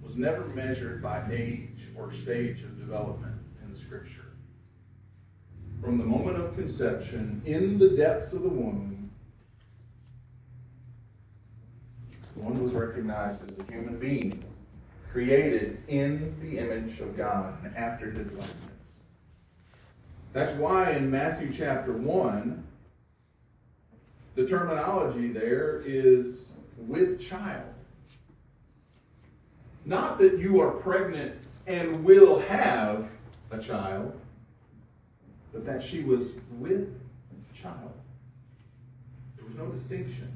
was 0.01 0.17
never 0.17 0.45
measured 0.47 1.01
by 1.01 1.23
age 1.31 1.87
or 1.95 2.11
stage 2.11 2.61
of 2.61 2.77
development 2.77 3.35
in 3.63 3.71
the 3.71 3.79
scripture. 3.79 4.33
From 5.81 5.97
the 5.97 6.03
moment 6.03 6.37
of 6.37 6.55
conception, 6.55 7.41
in 7.45 7.77
the 7.77 7.89
depths 7.89 8.33
of 8.33 8.41
the 8.41 8.49
womb, 8.49 8.93
One 12.36 12.61
was 12.61 12.73
recognized 12.73 13.49
as 13.49 13.57
a 13.57 13.71
human 13.71 13.99
being, 13.99 14.43
created 15.14 15.78
in 15.88 16.36
the 16.41 16.57
image 16.57 16.99
of 16.99 17.16
God 17.16 17.53
and 17.64 17.78
after 17.78 18.09
his 18.09 18.28
likeness. 18.32 18.53
That's 20.34 20.51
why 20.57 20.93
in 20.93 21.11
Matthew 21.11 21.53
chapter 21.53 21.93
1, 21.93 22.64
the 24.34 24.47
terminology 24.47 25.28
there 25.28 25.84
is 25.86 26.45
with 26.76 27.22
child. 27.22 27.72
Not 29.86 30.18
that 30.18 30.39
you 30.39 30.59
are 30.59 30.72
pregnant 30.72 31.39
and 31.68 32.03
will 32.03 32.39
have 32.39 33.07
a 33.51 33.59
child, 33.59 34.20
but 35.51 35.64
that 35.68 35.84
she 35.84 36.01
was 36.01 36.30
with 36.57 36.99
child. 37.53 37.93
There 39.38 39.45
was 39.45 39.55
no 39.55 39.68
distinction, 39.68 40.32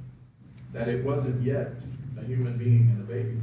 that 0.71 0.87
it 0.87 1.03
wasn't 1.03 1.41
yet 1.41 1.71
a 2.19 2.23
human 2.23 2.59
being 2.59 2.91
and 2.91 3.01
a 3.01 3.11
baby. 3.11 3.39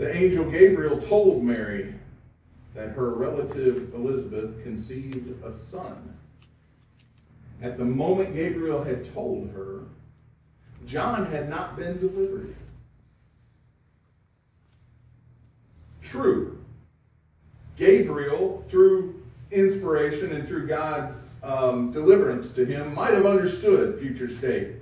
The 0.00 0.16
angel 0.16 0.50
Gabriel 0.50 0.98
told 0.98 1.44
Mary 1.44 1.94
that 2.74 2.88
her 2.92 3.10
relative 3.10 3.92
Elizabeth 3.92 4.62
conceived 4.62 5.44
a 5.44 5.52
son. 5.52 6.16
At 7.60 7.76
the 7.76 7.84
moment 7.84 8.34
Gabriel 8.34 8.82
had 8.82 9.12
told 9.12 9.50
her, 9.50 9.80
John 10.86 11.26
had 11.26 11.50
not 11.50 11.76
been 11.76 12.00
delivered. 12.00 12.54
true. 16.02 16.58
Gabriel, 17.76 18.64
through 18.70 19.22
inspiration 19.50 20.32
and 20.32 20.48
through 20.48 20.66
God's 20.66 21.16
um, 21.42 21.92
deliverance 21.92 22.52
to 22.52 22.64
him, 22.64 22.94
might 22.94 23.12
have 23.12 23.26
understood 23.26 24.00
future 24.00 24.28
state 24.28 24.76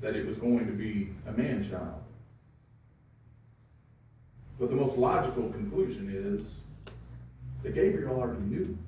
that 0.00 0.14
it 0.14 0.24
was 0.24 0.36
going 0.36 0.66
to 0.66 0.72
be 0.72 1.10
a 1.26 1.32
man 1.32 1.68
child. 1.68 2.00
But 4.58 4.70
the 4.70 4.76
most 4.76 4.96
logical 4.96 5.48
conclusion 5.50 6.10
is 6.10 6.46
that 7.62 7.74
Gabriel 7.74 8.18
already 8.18 8.40
knew. 8.42 8.78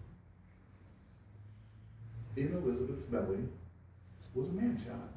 In 2.36 2.54
Elizabeth's 2.54 3.02
belly 3.02 3.38
was 4.34 4.48
a 4.48 4.52
man 4.52 4.80
child. 4.82 5.08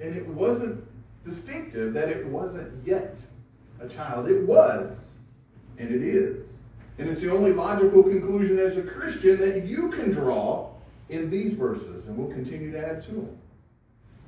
And 0.00 0.16
it 0.16 0.26
wasn't 0.28 0.84
distinctive 1.24 1.92
that 1.94 2.08
it 2.08 2.26
wasn't 2.26 2.86
yet 2.86 3.22
a 3.80 3.88
child. 3.88 4.28
It 4.28 4.46
was, 4.46 5.14
and 5.78 5.90
it 5.90 6.02
is. 6.02 6.54
And 6.98 7.08
it's 7.08 7.20
the 7.20 7.30
only 7.30 7.52
logical 7.52 8.02
conclusion 8.02 8.58
as 8.58 8.78
a 8.78 8.82
Christian 8.82 9.38
that 9.40 9.64
you 9.64 9.90
can 9.90 10.12
draw 10.12 10.70
in 11.08 11.30
these 11.30 11.54
verses, 11.54 12.06
and 12.06 12.16
we'll 12.16 12.32
continue 12.32 12.72
to 12.72 12.78
add 12.78 13.02
to 13.04 13.12
them. 13.12 13.38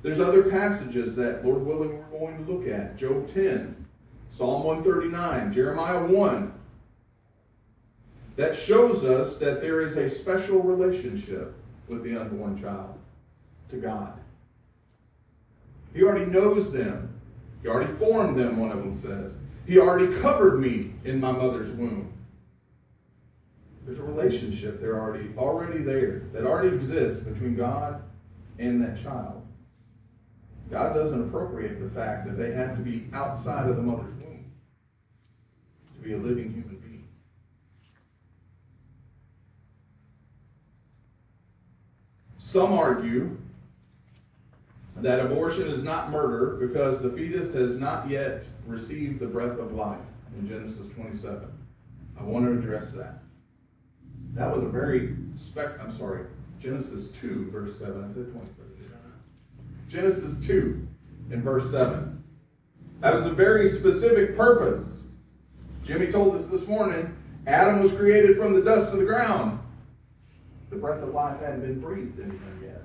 There's 0.01 0.19
other 0.19 0.43
passages 0.43 1.15
that, 1.15 1.45
Lord 1.45 1.65
willing, 1.65 1.97
we're 1.97 2.19
going 2.19 2.45
to 2.45 2.51
look 2.51 2.67
at. 2.67 2.97
Job 2.97 3.27
10, 3.33 3.78
Psalm 4.31 4.63
139, 4.63 5.53
Jeremiah 5.53 6.05
1, 6.05 6.53
that 8.35 8.55
shows 8.55 9.03
us 9.03 9.37
that 9.37 9.61
there 9.61 9.81
is 9.81 9.97
a 9.97 10.09
special 10.09 10.61
relationship 10.61 11.55
with 11.87 12.03
the 12.03 12.19
unborn 12.19 12.59
child 12.61 12.97
to 13.69 13.77
God. 13.77 14.19
He 15.93 16.03
already 16.03 16.25
knows 16.25 16.71
them. 16.71 17.19
He 17.61 17.67
already 17.67 17.93
formed 17.95 18.39
them, 18.39 18.57
one 18.57 18.71
of 18.71 18.77
them 18.77 18.93
says. 18.93 19.33
He 19.65 19.77
already 19.77 20.15
covered 20.19 20.59
me 20.61 20.93
in 21.03 21.19
my 21.19 21.31
mother's 21.31 21.71
womb. 21.71 22.13
There's 23.85 23.99
a 23.99 24.03
relationship 24.03 24.79
there 24.79 24.99
already, 24.99 25.31
already 25.37 25.81
there 25.81 26.19
that 26.31 26.45
already 26.45 26.75
exists 26.75 27.21
between 27.21 27.55
God 27.55 28.01
and 28.59 28.81
that 28.83 29.01
child. 29.01 29.45
God 30.69 30.93
doesn't 30.93 31.27
appropriate 31.27 31.79
the 31.79 31.89
fact 31.89 32.27
that 32.27 32.37
they 32.37 32.51
have 32.51 32.75
to 32.77 32.81
be 32.81 33.07
outside 33.13 33.67
of 33.67 33.75
the 33.75 33.81
mother's 33.81 34.18
to 35.99 36.07
be 36.07 36.13
a 36.13 36.17
living 36.17 36.53
human 36.53 36.77
being. 36.77 37.07
Some 42.37 42.73
argue 42.73 43.37
that 44.97 45.19
abortion 45.19 45.67
is 45.67 45.83
not 45.83 46.11
murder 46.11 46.57
because 46.67 47.01
the 47.01 47.09
fetus 47.09 47.53
has 47.53 47.75
not 47.75 48.09
yet 48.09 48.43
received 48.65 49.19
the 49.19 49.27
breath 49.27 49.57
of 49.59 49.73
life 49.73 49.99
in 50.37 50.47
Genesis 50.47 50.87
27. 50.95 51.49
I 52.19 52.23
want 52.23 52.45
to 52.45 52.51
address 52.51 52.91
that. 52.91 53.19
That 54.33 54.53
was 54.53 54.63
a 54.63 54.67
very 54.67 55.15
spec. 55.37 55.79
I'm 55.81 55.91
sorry, 55.91 56.25
Genesis 56.59 57.09
2, 57.19 57.49
verse 57.51 57.79
7. 57.79 58.03
I 58.03 58.07
said 58.07 58.31
27. 58.31 58.69
Genesis 59.87 60.45
2 60.45 60.87
in 61.31 61.41
verse 61.41 61.71
7. 61.71 62.23
That 62.99 63.15
was 63.15 63.25
a 63.25 63.31
very 63.31 63.69
specific 63.69 64.37
purpose. 64.37 64.98
Jimmy 65.85 66.11
told 66.11 66.35
us 66.35 66.45
this 66.47 66.67
morning 66.67 67.15
Adam 67.47 67.81
was 67.81 67.93
created 67.93 68.37
from 68.37 68.53
the 68.53 68.61
dust 68.61 68.93
of 68.93 68.99
the 68.99 69.05
ground. 69.05 69.59
The 70.69 70.75
breath 70.75 71.01
of 71.01 71.13
life 71.13 71.39
hadn't 71.39 71.61
been 71.61 71.79
breathed 71.79 72.19
into 72.19 72.35
him 72.35 72.59
yet. 72.63 72.83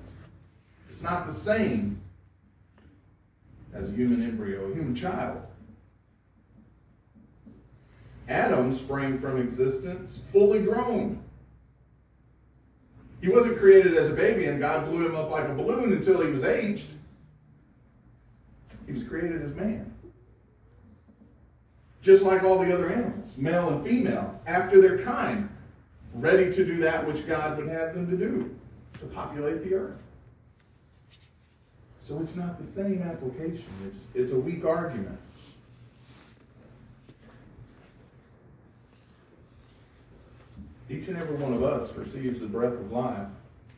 It's 0.89 1.01
not 1.01 1.27
the 1.27 1.33
same 1.33 2.01
as 3.73 3.87
a 3.87 3.91
human 3.91 4.23
embryo, 4.23 4.71
a 4.71 4.73
human 4.73 4.95
child. 4.95 5.43
Adam 8.27 8.73
sprang 8.73 9.19
from 9.19 9.39
existence 9.39 10.19
fully 10.31 10.63
grown. 10.63 11.21
He 13.21 13.29
wasn't 13.29 13.59
created 13.59 13.95
as 13.95 14.09
a 14.09 14.13
baby 14.13 14.45
and 14.45 14.59
God 14.59 14.89
blew 14.89 15.05
him 15.05 15.15
up 15.15 15.29
like 15.29 15.47
a 15.47 15.53
balloon 15.53 15.93
until 15.93 16.21
he 16.21 16.31
was 16.31 16.43
aged. 16.43 16.87
He 18.87 18.93
was 18.93 19.03
created 19.03 19.41
as 19.41 19.53
man. 19.53 19.94
Just 22.05 22.21
like 22.21 22.43
all 22.43 22.63
the 22.63 22.71
other 22.71 22.87
animals, 22.91 23.35
male 23.35 23.69
and 23.69 23.83
female, 23.83 24.39
after 24.45 24.79
their 24.79 24.99
kind, 24.99 25.49
ready 26.13 26.51
to 26.51 26.63
do 26.63 26.77
that 26.77 27.07
which 27.07 27.25
God 27.25 27.57
would 27.57 27.67
have 27.67 27.95
them 27.95 28.07
to 28.11 28.15
do, 28.15 28.55
to 28.99 29.05
populate 29.07 29.63
the 29.67 29.73
earth. 29.73 29.97
So 31.99 32.19
it's 32.19 32.35
not 32.35 32.59
the 32.59 32.63
same 32.63 33.01
application. 33.01 33.65
It's, 33.87 34.01
it's 34.13 34.31
a 34.31 34.35
weak 34.35 34.63
argument. 34.65 35.17
Each 40.87 41.07
and 41.07 41.17
every 41.17 41.37
one 41.37 41.53
of 41.53 41.63
us 41.63 41.91
receives 41.95 42.39
the 42.39 42.45
breath 42.45 42.73
of 42.73 42.91
life 42.91 43.29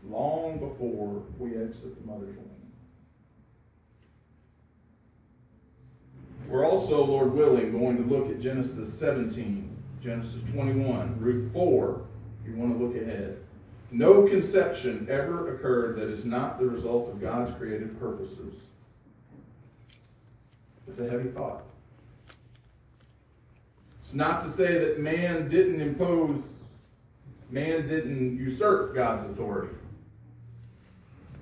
long 0.10 0.60
before 0.60 1.24
we 1.40 1.56
exit 1.56 1.98
the 2.02 2.12
mother's 2.12 2.36
womb. 2.36 2.57
We're 6.48 6.66
also, 6.66 7.04
Lord 7.04 7.34
willing, 7.34 7.78
going 7.78 7.98
to 7.98 8.04
look 8.04 8.30
at 8.30 8.40
Genesis 8.40 8.98
17, 8.98 9.76
Genesis 10.02 10.40
21, 10.52 11.20
Ruth 11.20 11.52
4, 11.52 12.02
if 12.42 12.50
you 12.50 12.56
want 12.56 12.78
to 12.78 12.84
look 12.84 12.96
ahead. 12.96 13.38
No 13.92 14.28
conception 14.28 15.08
ever 15.10 15.56
occurred 15.56 15.98
that 15.98 16.10
is 16.10 16.24
not 16.24 16.60
the 16.60 16.66
result 16.66 17.10
of 17.10 17.20
God's 17.20 17.56
created 17.58 18.00
purposes. 18.00 18.64
It's 20.88 21.00
a 21.00 21.10
heavy 21.10 21.30
thought. 21.30 21.64
It's 24.00 24.14
not 24.14 24.42
to 24.44 24.50
say 24.50 24.78
that 24.80 25.00
man 25.00 25.50
didn't 25.50 25.82
impose, 25.82 26.42
man 27.50 27.88
didn't 27.90 28.38
usurp 28.38 28.96
God's 28.96 29.30
authority. 29.30 29.76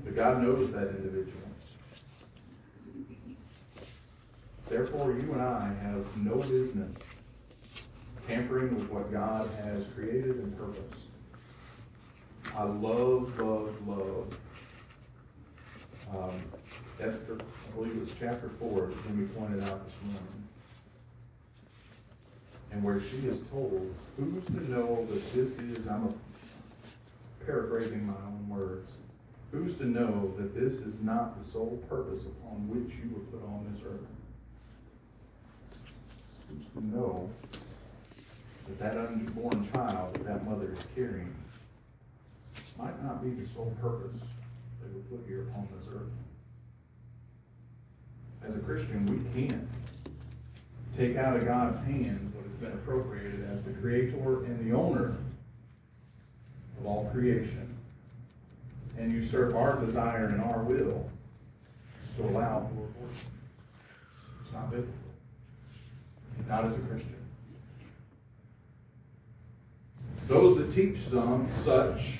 But 0.04 0.16
God 0.16 0.42
knows 0.42 0.72
that 0.72 0.90
individual. 0.90 1.45
Therefore, 4.68 5.12
you 5.12 5.32
and 5.34 5.42
I 5.42 5.72
have 5.84 6.06
no 6.18 6.36
business 6.36 6.96
tampering 8.28 8.76
with 8.76 8.90
what 8.90 9.12
God 9.12 9.50
has 9.64 9.86
created 9.96 10.38
and 10.38 10.58
purposed. 10.58 11.02
I 12.56 12.64
love, 12.64 13.38
love, 13.40 13.88
love 13.88 14.38
um, 16.14 16.42
Esther, 17.00 17.38
I 17.40 17.76
believe 17.76 17.96
it 17.96 18.02
was 18.02 18.14
chapter 18.18 18.50
4 18.60 18.88
that 18.88 19.04
Jimmy 19.04 19.26
pointed 19.28 19.62
out 19.64 19.86
this 19.86 19.96
morning. 20.04 20.48
And 22.72 22.84
where 22.84 23.00
she 23.00 23.28
is 23.28 23.40
told, 23.52 23.94
who's 24.18 24.46
to 24.46 24.72
know 24.72 25.06
that 25.10 25.34
this 25.34 25.58
is, 25.58 25.88
I'm 25.88 26.14
paraphrasing 27.46 28.06
my 28.06 28.14
own 28.14 28.48
words, 28.50 28.92
who's 29.52 29.76
to 29.76 29.86
know 29.86 30.34
that 30.38 30.56
this 30.56 30.74
is 30.74 30.96
not 31.02 31.38
the 31.38 31.44
sole 31.44 31.82
purpose 31.90 32.26
upon 32.26 32.68
which 32.68 32.96
you 32.96 33.10
were 33.14 33.38
put 33.38 33.46
on 33.48 33.68
this 33.72 33.82
earth? 33.86 34.00
Who's 36.50 36.66
to 36.74 36.96
know 36.96 37.30
that 38.68 38.80
that 38.80 38.98
unborn 38.98 39.70
child 39.72 40.14
that 40.16 40.26
that 40.26 40.46
mother 40.46 40.74
is 40.78 40.86
carrying 40.96 41.34
might 42.78 43.02
not 43.04 43.24
be 43.24 43.30
the 43.30 43.48
sole 43.48 43.76
purpose 43.82 44.18
that 44.82 44.94
we 44.94 45.02
put 45.02 45.26
here 45.28 45.44
upon 45.44 45.68
this 45.78 45.88
earth. 45.94 46.12
As 48.48 48.56
a 48.56 48.60
Christian, 48.60 49.06
we 49.06 49.48
can't 49.48 49.68
take 50.98 51.18
out 51.18 51.36
of 51.36 51.46
God's 51.46 51.78
hands 51.86 52.34
what 52.36 52.46
has 52.46 52.54
been 52.54 52.72
appropriated 52.72 53.48
as 53.52 53.64
the 53.64 53.72
creator 53.72 54.46
and 54.46 54.72
the 54.72 54.76
owner 54.76 55.16
of 56.80 56.86
all 56.86 57.10
creation 57.14 57.76
and 58.98 59.12
usurp 59.12 59.56
our 59.56 59.78
desire 59.86 60.28
and 60.28 60.42
our 60.42 60.64
will 60.64 61.10
to 62.18 62.24
allow 62.24 62.70
for 62.74 62.86
abortion. 62.86 63.32
It's 64.42 64.54
not 64.54 64.72
biblical. 64.72 65.05
Not 66.48 66.66
as 66.66 66.76
a 66.76 66.80
Christian. 66.80 67.16
Those 70.28 70.58
that 70.58 70.74
teach 70.74 70.98
some 70.98 71.50
such 71.64 72.20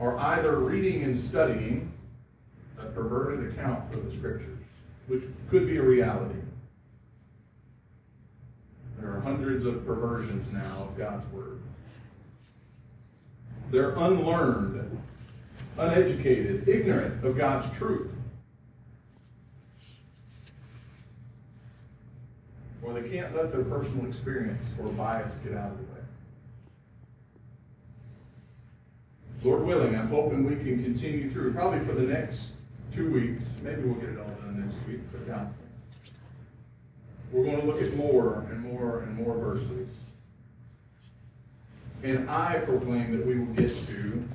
are 0.00 0.16
either 0.18 0.58
reading 0.58 1.02
and 1.02 1.18
studying 1.18 1.92
a 2.78 2.86
perverted 2.86 3.52
account 3.52 3.92
of 3.92 4.04
the 4.04 4.16
scriptures, 4.16 4.58
which 5.06 5.24
could 5.50 5.66
be 5.66 5.76
a 5.76 5.82
reality. 5.82 6.40
There 8.98 9.10
are 9.10 9.20
hundreds 9.20 9.64
of 9.64 9.86
perversions 9.86 10.52
now 10.52 10.88
of 10.88 10.96
God's 10.96 11.30
word. 11.32 11.60
They're 13.70 13.94
unlearned, 13.94 15.00
uneducated, 15.78 16.68
ignorant 16.68 17.24
of 17.24 17.36
God's 17.36 17.66
truth. 17.76 18.10
Or 22.90 23.00
they 23.00 23.08
can't 23.08 23.34
let 23.36 23.52
their 23.52 23.62
personal 23.64 24.06
experience 24.06 24.64
or 24.80 24.88
bias 24.90 25.34
get 25.44 25.54
out 25.54 25.70
of 25.70 25.78
the 25.78 25.84
way. 25.84 26.00
Lord 29.44 29.64
willing, 29.64 29.94
I'm 29.94 30.08
hoping 30.08 30.44
we 30.44 30.56
can 30.56 30.82
continue 30.82 31.30
through 31.30 31.54
probably 31.54 31.84
for 31.86 31.92
the 31.92 32.02
next 32.02 32.48
two 32.92 33.10
weeks. 33.10 33.44
Maybe 33.62 33.82
we'll 33.82 33.94
get 33.94 34.10
it 34.10 34.18
all 34.18 34.26
done 34.26 34.66
next 34.66 34.76
week, 34.88 35.00
but 35.12 35.26
God. 35.26 35.54
we're 37.30 37.44
going 37.44 37.60
to 37.60 37.66
look 37.66 37.80
at 37.80 37.94
more 37.94 38.46
and 38.50 38.60
more 38.60 39.00
and 39.00 39.16
more 39.16 39.36
verses. 39.36 39.88
And 42.02 42.28
I 42.28 42.58
proclaim 42.58 43.16
that 43.16 43.24
we 43.24 43.38
will 43.38 43.54
get 43.54 43.86
to 43.86 44.28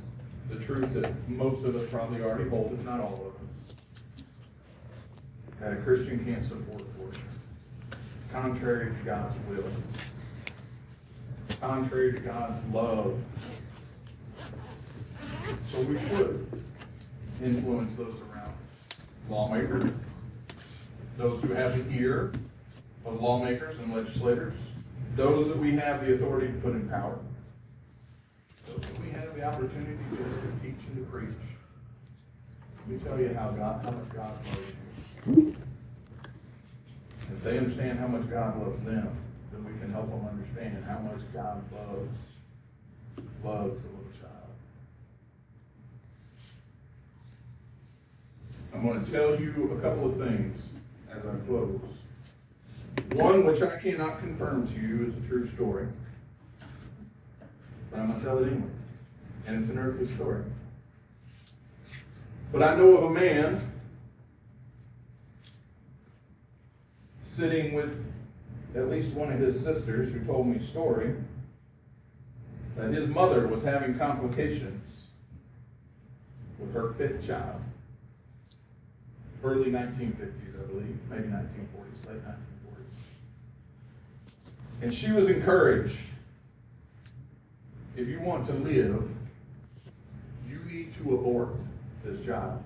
the 0.49 0.63
truth 0.63 0.93
that 0.93 1.11
most 1.27 1.65
of 1.65 1.75
us 1.75 1.87
probably 1.91 2.21
already 2.21 2.49
hold, 2.49 2.73
if 2.73 2.85
not 2.85 2.99
all 2.99 3.13
of 3.27 3.35
us. 3.35 4.23
That 5.59 5.73
a 5.73 5.75
Christian 5.77 6.23
can't 6.23 6.45
support 6.45 6.81
abortion. 6.81 7.23
Contrary 8.31 8.91
to 8.91 9.05
God's 9.05 9.35
will. 9.49 9.63
Contrary 11.61 12.13
to 12.13 12.19
God's 12.19 12.59
love. 12.73 13.17
So 15.71 15.81
we 15.81 15.99
should 16.07 16.47
influence 17.43 17.95
those 17.95 18.15
around 18.31 18.49
us. 18.49 18.97
Lawmakers, 19.29 19.93
those 21.17 21.41
who 21.41 21.53
have 21.53 21.77
the 21.77 21.97
ear 21.97 22.33
of 23.05 23.21
lawmakers 23.21 23.77
and 23.79 23.93
legislators, 23.93 24.53
those 25.15 25.47
that 25.47 25.57
we 25.57 25.71
have 25.77 26.05
the 26.05 26.15
authority 26.15 26.47
to 26.47 26.53
put 26.53 26.73
in 26.73 26.89
power, 26.89 27.19
those 28.67 28.81
that 28.81 29.01
we 29.01 29.11
have 29.11 29.35
the 29.35 29.43
opportunity 29.43 29.97
just 30.23 30.39
to 30.41 30.47
teach 30.61 30.75
and 30.87 30.97
to 30.97 31.11
preach. 31.11 31.35
Let 32.79 32.87
me 32.87 32.99
tell 32.99 33.19
you 33.19 33.33
how 33.33 33.49
God, 33.51 33.83
how 33.85 33.91
much 33.91 34.09
God 34.09 34.33
loves 34.45 35.37
you. 35.37 35.55
If 37.31 37.43
they 37.43 37.57
understand 37.57 37.99
how 37.99 38.07
much 38.07 38.29
God 38.29 38.61
loves 38.61 38.81
them, 38.83 39.09
then 39.51 39.65
we 39.65 39.79
can 39.79 39.91
help 39.91 40.09
them 40.09 40.27
understand 40.27 40.83
how 40.85 40.99
much 40.99 41.21
God 41.33 41.63
loves 41.71 42.19
loves 43.43 43.81
the 43.81 43.87
little 43.87 44.11
child. 44.19 44.49
I'm 48.73 48.85
going 48.85 49.03
to 49.03 49.11
tell 49.11 49.39
you 49.39 49.77
a 49.77 49.81
couple 49.81 50.11
of 50.11 50.17
things 50.17 50.61
as 51.11 51.23
I 51.25 51.35
close. 51.47 51.79
One 53.13 53.45
which 53.45 53.61
I 53.61 53.79
cannot 53.79 54.19
confirm 54.19 54.67
to 54.67 54.79
you 54.79 55.05
is 55.05 55.17
a 55.17 55.27
true 55.27 55.47
story. 55.47 55.87
But 57.91 57.99
I'm 57.99 58.07
going 58.07 58.19
to 58.19 58.25
tell 58.25 58.39
it 58.39 58.47
anyway. 58.47 58.67
And 59.47 59.59
it's 59.59 59.69
an 59.69 59.77
earthly 59.77 60.07
story. 60.07 60.43
But 62.51 62.63
I 62.63 62.75
know 62.75 62.97
of 62.97 63.03
a 63.03 63.09
man 63.09 63.71
sitting 67.35 67.73
with 67.73 67.91
at 68.75 68.89
least 68.89 69.13
one 69.13 69.31
of 69.31 69.39
his 69.39 69.61
sisters 69.61 70.11
who 70.11 70.23
told 70.23 70.47
me 70.47 70.57
a 70.57 70.61
story 70.61 71.13
that 72.77 72.93
his 72.93 73.07
mother 73.07 73.47
was 73.47 73.63
having 73.63 73.97
complications 73.97 75.07
with 76.59 76.73
her 76.73 76.93
fifth 76.93 77.25
child. 77.25 77.61
Early 79.43 79.69
1950s, 79.69 80.59
I 80.59 80.65
believe, 80.67 80.97
maybe 81.09 81.23
1940s, 81.23 82.07
late 82.07 82.25
1940s. 82.25 82.33
And 84.81 84.93
she 84.93 85.11
was 85.11 85.29
encouraged 85.29 85.97
if 87.95 88.07
you 88.07 88.19
want 88.19 88.45
to 88.47 88.53
live, 88.53 89.09
you 90.49 90.59
need 90.69 90.93
to 90.97 91.15
abort 91.15 91.55
this 92.03 92.25
child. 92.25 92.61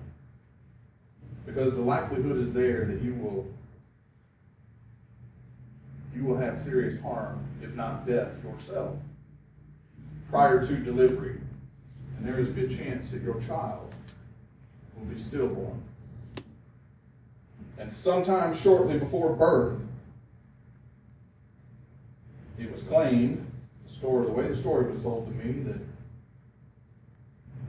Because 1.46 1.74
the 1.74 1.82
likelihood 1.82 2.38
is 2.38 2.52
there 2.52 2.84
that 2.86 3.00
you 3.02 3.14
will 3.14 3.46
you 6.14 6.24
will 6.24 6.36
have 6.36 6.58
serious 6.58 7.00
harm, 7.00 7.44
if 7.62 7.74
not 7.74 8.06
death, 8.06 8.32
yourself 8.44 8.96
prior 10.30 10.64
to 10.64 10.76
delivery. 10.76 11.40
And 12.16 12.26
there 12.26 12.38
is 12.38 12.48
a 12.48 12.52
good 12.52 12.70
chance 12.70 13.10
that 13.10 13.22
your 13.22 13.40
child 13.42 13.92
will 14.96 15.06
be 15.06 15.20
stillborn. 15.20 15.82
And 17.78 17.92
sometime 17.92 18.56
shortly 18.56 18.98
before 18.98 19.34
birth, 19.34 19.82
it 22.58 22.70
was 22.70 22.82
claimed, 22.82 23.50
the 23.86 23.92
story, 23.92 24.26
the 24.26 24.32
way 24.32 24.48
the 24.48 24.56
story 24.56 24.92
was 24.92 25.02
told 25.02 25.26
to 25.26 25.44
me, 25.44 25.62
that 25.62 25.80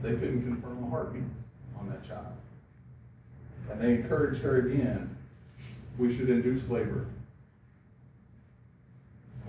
they 0.02 0.10
couldn't 0.10 0.42
confirm 0.42 0.84
a 0.84 0.90
heartbeat 0.90 1.22
on 1.78 1.88
that 1.88 2.06
child. 2.06 2.26
And 3.70 3.80
they 3.80 3.94
encouraged 3.94 4.42
her 4.42 4.66
again, 4.66 5.16
we 5.98 6.14
should 6.14 6.28
induce 6.28 6.68
labor. 6.68 7.06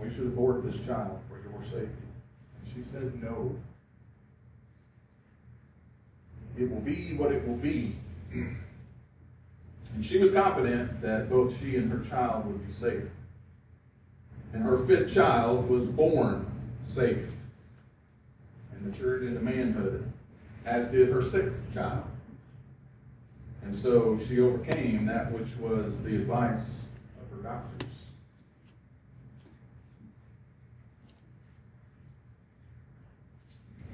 We 0.04 0.14
should 0.14 0.26
abort 0.26 0.64
this 0.64 0.86
child 0.86 1.20
for 1.30 1.38
your 1.38 1.62
safety. 1.64 1.88
And 1.88 2.74
she 2.74 2.84
said, 2.90 3.22
no. 3.22 3.56
It 6.58 6.70
will 6.70 6.82
be 6.82 7.16
what 7.16 7.32
it 7.32 7.48
will 7.48 7.56
be. 7.56 7.96
And 8.34 10.06
she 10.06 10.18
was 10.18 10.32
confident 10.32 11.02
that 11.02 11.30
both 11.30 11.58
she 11.60 11.78
and 11.78 11.92
her 11.92 12.00
child 12.08 12.46
would 12.48 12.66
be 12.66 12.72
safe. 12.72 13.04
And 14.52 14.64
her 14.64 14.78
fifth 14.86 15.14
child 15.14 15.70
was 15.70 15.86
born 15.86 16.46
safe 16.84 17.30
and 18.72 18.82
matured 18.86 19.24
into 19.24 19.40
manhood, 19.40 20.12
as 20.66 20.88
did 20.88 21.10
her 21.10 21.22
sixth 21.22 21.62
child. 21.74 22.04
And 23.64 23.76
so 23.76 24.20
she 24.28 24.42
overcame 24.42 25.06
that 25.06 25.32
which 25.32 25.56
was 25.58 25.98
the 26.04 26.16
advice 26.16 26.80
of 27.22 27.38
her 27.38 27.44
doctors. 27.44 27.93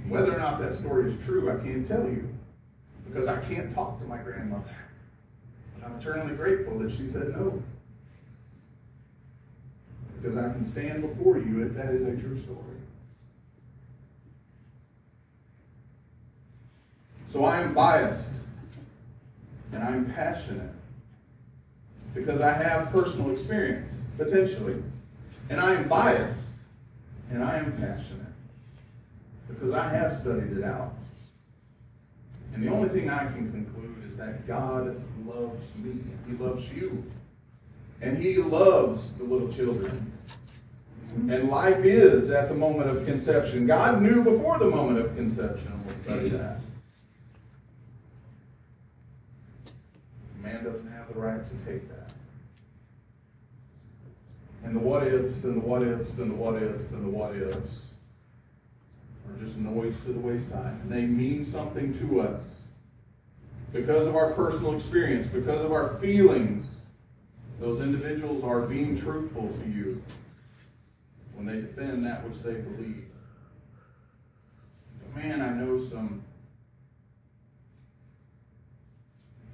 Whether 0.10 0.34
or 0.34 0.40
not 0.40 0.60
that 0.60 0.74
story 0.74 1.12
is 1.12 1.24
true, 1.24 1.52
I 1.52 1.64
can't 1.64 1.88
tell 1.88 2.04
you 2.04 2.28
because 3.08 3.28
I 3.28 3.38
can't 3.42 3.72
talk 3.72 4.00
to 4.00 4.06
my 4.06 4.18
grandmother. 4.18 4.76
But 5.76 5.86
I'm 5.86 6.00
eternally 6.00 6.36
grateful 6.36 6.80
that 6.80 6.92
she 6.92 7.08
said 7.08 7.30
no. 7.30 7.62
Because 10.20 10.36
I 10.36 10.52
can 10.52 10.66
stand 10.66 11.04
before 11.04 11.38
you 11.38 11.64
if 11.64 11.76
that 11.76 11.94
is 11.94 12.06
a 12.06 12.16
true 12.16 12.38
story. 12.38 12.58
So 17.28 17.46
I 17.46 17.62
am 17.62 17.76
biased 17.76 18.34
and 19.72 19.84
I'm 19.84 20.12
passionate 20.12 20.72
because 22.16 22.42
I 22.42 22.52
have 22.52 22.92
personal 22.92 23.30
experience, 23.30 23.92
potentially. 24.18 24.82
And 25.52 25.60
I 25.60 25.76
am 25.76 25.88
biased 25.88 26.48
and 27.30 27.44
I 27.44 27.58
am 27.58 27.74
passionate 27.74 28.29
because 29.50 29.72
I 29.74 29.90
have 29.90 30.16
studied 30.16 30.58
it 30.58 30.64
out. 30.64 30.94
And 32.54 32.64
the 32.64 32.72
only 32.72 32.90
thing 32.90 33.10
I 33.10 33.26
can 33.26 33.52
conclude 33.52 34.10
is 34.10 34.18
that 34.18 34.48
God 34.48 35.02
loves 35.26 35.64
me. 35.78 36.00
He 36.28 36.34
loves 36.34 36.72
you. 36.72 37.04
And 38.02 38.18
He 38.18 38.38
loves 38.38 39.14
the 39.14 39.24
little 39.24 39.52
children. 39.52 40.14
And 41.16 41.50
life 41.50 41.84
is 41.84 42.30
at 42.30 42.50
the 42.50 42.56
moment 42.56 42.90
of 42.90 43.06
conception. 43.06 43.66
God 43.66 44.02
knew 44.02 44.24
before 44.24 44.60
the 44.60 44.70
moment 44.70 45.00
of 45.00 45.16
conception. 45.16 45.82
We'll 45.86 45.96
study 45.98 46.30
that. 46.30 46.60
Man 50.42 50.64
doesn't 50.64 50.92
have 50.92 51.12
the 51.14 51.20
right 51.20 51.42
to 51.44 51.72
take 51.72 51.90
that. 51.90 52.14
And 54.64 54.76
the 54.76 54.80
what 54.80 55.08
ifs 55.08 55.44
and 55.44 55.62
the 55.62 55.66
what 55.66 55.82
ifs 55.82 56.18
and 56.20 56.32
the 56.32 56.36
what 56.36 56.62
ifs 56.62 56.92
and 56.92 57.06
the 57.06 57.10
what 57.10 57.36
ifs 57.36 57.94
are 59.30 59.44
just 59.44 59.58
noise 59.58 59.98
to 60.06 60.14
the 60.14 60.20
wayside. 60.20 60.80
And 60.82 60.92
they 60.92 61.02
mean 61.02 61.44
something 61.44 61.98
to 62.00 62.22
us 62.22 62.64
because 63.72 64.08
of 64.08 64.16
our 64.16 64.32
personal 64.34 64.76
experience, 64.76 65.28
because 65.28 65.62
of 65.64 65.72
our 65.72 65.98
feelings. 66.00 66.82
Those 67.60 67.82
individuals 67.82 68.44
are 68.44 68.62
being 68.62 69.00
truthful 69.00 69.50
to 69.50 69.70
you 69.70 70.02
when 71.34 71.46
they 71.46 71.62
defend 71.62 72.06
that 72.06 72.28
which 72.28 72.42
they 72.42 72.54
believe. 72.54 73.06
But 75.00 75.24
man, 75.24 75.42
I 75.42 75.50
know 75.50 75.78
some. 75.78 76.24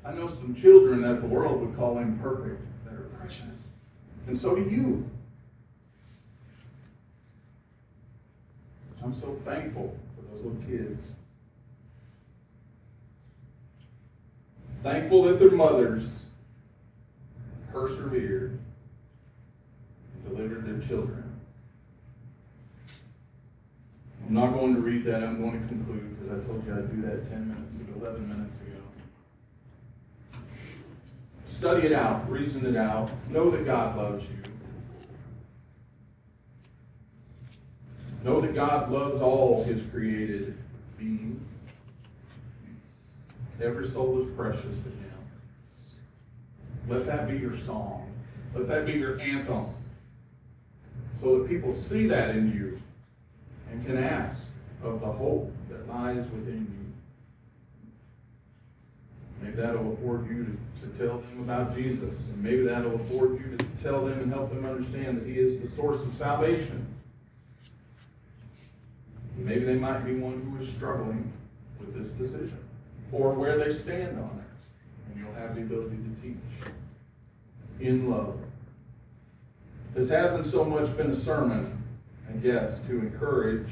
I 0.04 0.14
know 0.14 0.28
some 0.28 0.54
children 0.54 1.02
that 1.02 1.22
the 1.22 1.28
world 1.28 1.62
would 1.62 1.76
call 1.76 1.98
imperfect 1.98 2.64
that 2.86 2.94
are 2.94 3.10
precious. 3.20 3.70
And 4.28 4.38
so 4.38 4.56
do 4.56 4.62
you. 4.62 5.10
I'm 9.06 9.14
so 9.14 9.38
thankful 9.46 9.96
for 10.16 10.22
those 10.34 10.44
little 10.44 10.60
kids. 10.64 11.00
Thankful 14.82 15.22
that 15.24 15.38
their 15.38 15.52
mothers 15.52 16.24
persevered 17.72 18.58
and 20.14 20.24
delivered 20.28 20.66
their 20.66 20.88
children. 20.88 21.40
I'm 24.28 24.34
not 24.34 24.54
going 24.54 24.74
to 24.74 24.82
read 24.82 25.06
that. 25.06 25.24
I'm 25.24 25.40
going 25.40 25.62
to 25.62 25.68
conclude 25.68 26.20
because 26.20 26.42
I 26.42 26.48
told 26.48 26.66
you 26.66 26.74
I'd 26.74 26.90
do 26.90 27.08
that 27.08 27.30
10 27.30 27.48
minutes 27.48 27.76
ago, 27.76 27.94
11 28.02 28.28
minutes 28.28 28.56
ago. 28.56 28.72
Study 31.48 31.86
it 31.86 31.94
out, 31.94 32.28
reason 32.28 32.66
it 32.66 32.76
out, 32.76 33.12
know 33.30 33.52
that 33.52 33.68
God 33.68 33.96
loves 33.98 34.26
you. 34.26 34.55
Know 38.26 38.42
that 38.42 38.56
God 38.56 38.90
loves 38.90 39.22
all 39.22 39.64
his 39.66 39.84
created 39.92 40.58
beings. 40.98 41.48
Every 43.62 43.88
soul 43.88 44.20
is 44.20 44.32
precious 44.32 44.64
to 44.64 44.90
him. 44.90 45.14
Let 46.90 47.06
that 47.06 47.30
be 47.30 47.38
your 47.38 47.56
song. 47.56 48.12
Let 48.56 48.68
that 48.68 48.88
be 48.88 48.94
your 48.94 49.22
anthem. 49.22 49.68
So 51.14 51.38
that 51.38 51.48
people 51.48 51.72
see 51.72 52.08
that 52.08 52.36
in 52.36 52.52
you 52.52 52.82
and 53.70 53.86
can 53.86 54.04
ask 54.04 54.42
of 54.82 55.02
the 55.02 55.12
hope 55.12 55.54
that 55.70 55.88
lies 55.88 56.26
within 56.32 56.62
you. 56.62 56.94
Maybe 59.40 59.58
that'll 59.58 59.94
afford 59.94 60.28
you 60.28 60.58
to, 60.82 60.88
to 60.88 60.98
tell 60.98 61.20
them 61.20 61.42
about 61.42 61.76
Jesus. 61.76 62.28
And 62.30 62.42
maybe 62.42 62.64
that'll 62.64 62.96
afford 62.96 63.40
you 63.40 63.56
to 63.56 63.84
tell 63.84 64.04
them 64.04 64.20
and 64.20 64.34
help 64.34 64.50
them 64.50 64.66
understand 64.66 65.22
that 65.22 65.28
He 65.28 65.38
is 65.38 65.60
the 65.60 65.68
source 65.68 66.02
of 66.02 66.16
salvation. 66.16 66.95
Maybe 69.38 69.66
they 69.66 69.76
might 69.76 70.06
be 70.06 70.16
one 70.16 70.42
who 70.42 70.64
is 70.64 70.70
struggling 70.72 71.32
with 71.80 71.94
this 71.94 72.12
decision 72.12 72.58
or 73.12 73.34
where 73.34 73.58
they 73.58 73.72
stand 73.72 74.18
on 74.18 74.44
it. 74.44 75.12
And 75.12 75.20
you'll 75.20 75.34
have 75.34 75.56
the 75.56 75.62
ability 75.62 75.98
to 75.98 76.22
teach 76.22 76.72
in 77.80 78.10
love. 78.10 78.38
This 79.94 80.10
hasn't 80.10 80.46
so 80.46 80.64
much 80.64 80.96
been 80.98 81.12
a 81.12 81.16
sermon, 81.16 81.84
I 82.30 82.34
guess, 82.38 82.80
to 82.82 83.00
encourage 83.00 83.70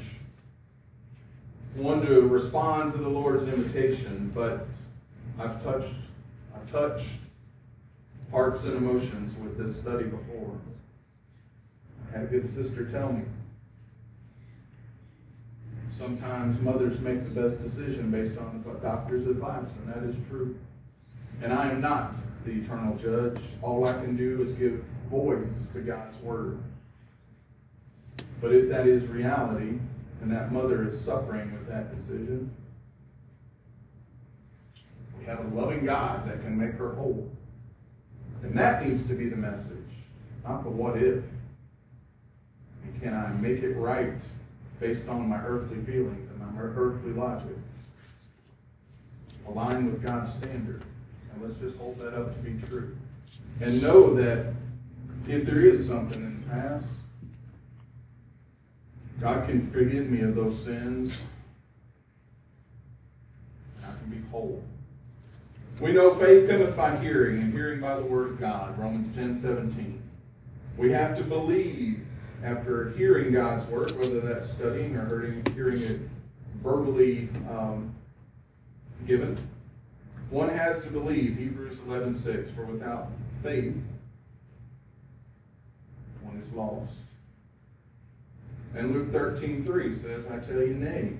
one 1.74 2.06
to 2.06 2.20
respond 2.22 2.92
to 2.92 2.98
the 2.98 3.08
Lord's 3.08 3.44
invitation, 3.44 4.30
but 4.34 4.66
I've 5.38 5.62
touched 5.62 5.94
I've 6.54 6.70
touched 6.70 7.08
hearts 8.30 8.64
and 8.64 8.76
emotions 8.76 9.34
with 9.36 9.58
this 9.58 9.76
study 9.76 10.04
before. 10.04 10.56
I 12.08 12.18
had 12.18 12.24
a 12.24 12.28
good 12.28 12.46
sister 12.46 12.84
tell 12.86 13.12
me. 13.12 13.22
Sometimes 15.88 16.60
mothers 16.60 17.00
make 17.00 17.24
the 17.24 17.40
best 17.40 17.62
decision 17.62 18.10
based 18.10 18.38
on 18.38 18.64
the 18.66 18.74
doctor's 18.80 19.26
advice, 19.26 19.76
and 19.76 19.88
that 19.88 20.02
is 20.02 20.16
true. 20.28 20.56
And 21.42 21.52
I 21.52 21.70
am 21.70 21.80
not 21.80 22.14
the 22.44 22.52
eternal 22.52 22.96
judge. 22.96 23.40
All 23.62 23.86
I 23.86 23.92
can 23.92 24.16
do 24.16 24.42
is 24.42 24.52
give 24.52 24.82
voice 25.10 25.68
to 25.72 25.80
God's 25.80 26.16
word. 26.18 26.58
But 28.40 28.52
if 28.52 28.68
that 28.68 28.86
is 28.86 29.06
reality, 29.06 29.78
and 30.20 30.30
that 30.32 30.52
mother 30.52 30.86
is 30.88 31.00
suffering 31.00 31.52
with 31.52 31.68
that 31.68 31.94
decision, 31.94 32.50
we 35.18 35.24
have 35.26 35.40
a 35.40 35.54
loving 35.54 35.84
God 35.84 36.26
that 36.26 36.42
can 36.42 36.58
make 36.58 36.72
her 36.72 36.94
whole. 36.94 37.30
And 38.42 38.56
that 38.58 38.86
needs 38.86 39.06
to 39.06 39.14
be 39.14 39.28
the 39.28 39.36
message, 39.36 39.76
not 40.44 40.64
the 40.64 40.70
what 40.70 40.96
if. 40.96 41.22
And 42.82 43.02
can 43.02 43.14
I 43.14 43.28
make 43.28 43.62
it 43.62 43.74
right 43.74 44.18
based 44.80 45.08
on 45.08 45.28
my 45.28 45.40
earthly 45.44 45.78
feelings 45.84 46.30
and 46.30 46.40
my 46.40 46.62
earthly 46.62 47.12
logic? 47.12 47.56
Align 49.48 49.90
with 49.90 50.02
God's 50.02 50.32
standard. 50.32 50.82
And 51.32 51.42
let's 51.42 51.58
just 51.58 51.76
hold 51.76 51.98
that 52.00 52.14
up 52.14 52.34
to 52.34 52.50
be 52.50 52.60
true. 52.66 52.96
And 53.60 53.82
know 53.82 54.14
that 54.14 54.54
if 55.28 55.46
there 55.46 55.60
is 55.60 55.86
something 55.86 56.22
in 56.22 56.42
the 56.42 56.50
past, 56.50 56.86
God 59.20 59.48
can 59.48 59.70
forgive 59.70 60.08
me 60.10 60.20
of 60.20 60.34
those 60.34 60.62
sins. 60.62 61.20
I 63.82 63.86
can 63.86 64.10
be 64.10 64.28
whole. 64.30 64.62
We 65.80 65.92
know 65.92 66.14
faith 66.14 66.48
cometh 66.48 66.76
by 66.76 66.96
hearing, 66.98 67.40
and 67.40 67.52
hearing 67.52 67.80
by 67.80 67.96
the 67.96 68.04
word 68.04 68.30
of 68.30 68.40
God. 68.40 68.78
Romans 68.78 69.12
10 69.12 69.36
17. 69.36 70.02
We 70.76 70.90
have 70.90 71.16
to 71.16 71.24
believe 71.24 72.04
after 72.44 72.90
hearing 72.90 73.32
God's 73.32 73.66
word, 73.70 73.90
whether 73.98 74.20
that's 74.20 74.50
studying 74.50 74.96
or 74.96 75.08
hearing, 75.08 75.46
hearing 75.54 75.82
it 75.82 76.00
verbally 76.62 77.28
um, 77.50 77.94
given. 79.06 79.38
One 80.30 80.50
has 80.50 80.82
to 80.82 80.90
believe, 80.90 81.38
Hebrews 81.38 81.78
11 81.86 82.14
6, 82.14 82.50
for 82.50 82.64
without 82.66 83.08
faith, 83.42 83.74
one 86.22 86.36
is 86.36 86.52
lost. 86.52 86.92
And 88.74 88.92
Luke 88.92 89.12
13 89.12 89.64
3 89.64 89.94
says, 89.94 90.26
I 90.26 90.38
tell 90.38 90.60
you, 90.60 90.74
nay, 90.74 91.12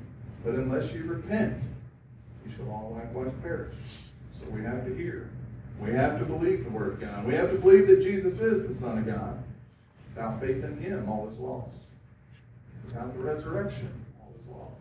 but 0.44 0.54
unless 0.54 0.92
you 0.92 1.04
repent, 1.04 1.62
you 2.44 2.52
shall 2.54 2.70
all 2.70 2.96
likewise 2.96 3.32
perish. 3.42 3.74
So 4.38 4.46
we 4.50 4.62
have 4.62 4.84
to 4.84 4.94
hear. 4.94 5.30
We 5.80 5.92
have 5.92 6.18
to 6.18 6.24
believe 6.24 6.64
the 6.64 6.70
Word 6.70 6.94
of 6.94 7.00
God. 7.00 7.24
We 7.24 7.34
have 7.34 7.50
to 7.50 7.56
believe 7.56 7.86
that 7.88 8.02
Jesus 8.02 8.40
is 8.40 8.66
the 8.66 8.74
Son 8.74 8.98
of 8.98 9.06
God. 9.06 9.43
Without 10.14 10.40
faith 10.40 10.62
in 10.62 10.78
Him, 10.78 11.08
all 11.08 11.28
is 11.28 11.38
lost. 11.38 11.74
Without 12.84 13.12
the 13.14 13.20
resurrection, 13.20 13.90
all 14.20 14.32
is 14.38 14.46
lost. 14.46 14.80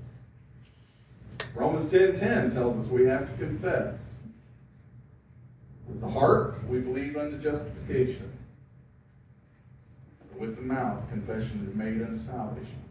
Romans 1.55 1.89
10 1.89 2.19
10 2.19 2.51
tells 2.51 2.77
us 2.77 2.87
we 2.87 3.05
have 3.05 3.29
to 3.31 3.37
confess. 3.37 3.95
With 5.87 6.01
the 6.01 6.09
heart, 6.09 6.63
we 6.67 6.79
believe 6.79 7.17
unto 7.17 7.37
justification. 7.37 8.31
But 10.19 10.39
with 10.39 10.55
the 10.55 10.61
mouth, 10.61 11.01
confession 11.09 11.67
is 11.67 11.75
made 11.75 12.01
unto 12.01 12.17
salvation. 12.17 12.83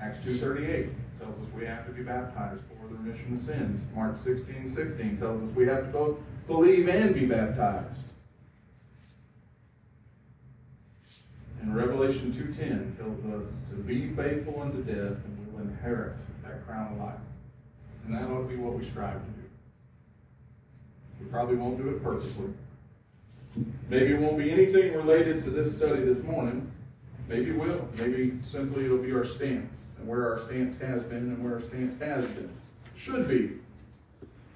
Acts 0.00 0.18
2.38 0.20 0.90
tells 1.18 1.34
us 1.38 1.46
we 1.56 1.64
have 1.64 1.86
to 1.86 1.92
be 1.92 2.02
baptized 2.02 2.62
for 2.68 2.88
the 2.88 2.94
remission 2.94 3.34
of 3.34 3.40
sins. 3.40 3.80
Mark 3.94 4.16
16, 4.16 4.68
16 4.68 5.18
tells 5.18 5.42
us 5.42 5.54
we 5.56 5.66
have 5.66 5.86
to 5.86 5.90
both 5.90 6.18
believe 6.46 6.88
and 6.88 7.14
be 7.14 7.26
baptized. 7.26 8.04
And 11.65 11.65
Revelation 11.76 12.32
2.10 12.32 12.96
tells 12.96 13.22
us 13.26 13.52
to 13.68 13.74
be 13.74 14.08
faithful 14.14 14.62
unto 14.62 14.82
death 14.82 15.22
and 15.26 15.38
we 15.38 15.52
will 15.52 15.60
inherit 15.60 16.16
that 16.42 16.66
crown 16.66 16.94
of 16.94 16.98
life. 16.98 17.20
And 18.06 18.14
that 18.14 18.22
ought 18.22 18.44
to 18.44 18.48
be 18.48 18.56
what 18.56 18.78
we 18.78 18.82
strive 18.82 19.20
to 19.20 19.30
do. 19.32 19.42
We 21.20 21.26
probably 21.26 21.56
won't 21.56 21.76
do 21.76 21.90
it 21.90 22.02
perfectly. 22.02 22.48
Maybe 23.90 24.14
it 24.14 24.18
won't 24.18 24.38
be 24.38 24.50
anything 24.50 24.94
related 24.94 25.42
to 25.42 25.50
this 25.50 25.74
study 25.74 26.02
this 26.02 26.22
morning. 26.22 26.70
Maybe 27.28 27.50
it 27.50 27.58
will. 27.58 27.86
Maybe 27.98 28.38
simply 28.42 28.86
it'll 28.86 28.96
be 28.96 29.12
our 29.12 29.24
stance 29.24 29.84
and 29.98 30.08
where 30.08 30.32
our 30.32 30.38
stance 30.38 30.78
has 30.78 31.02
been 31.02 31.18
and 31.18 31.44
where 31.44 31.56
our 31.56 31.62
stance 31.62 32.00
has 32.00 32.24
been. 32.28 32.50
Should 32.94 33.28
be. 33.28 33.52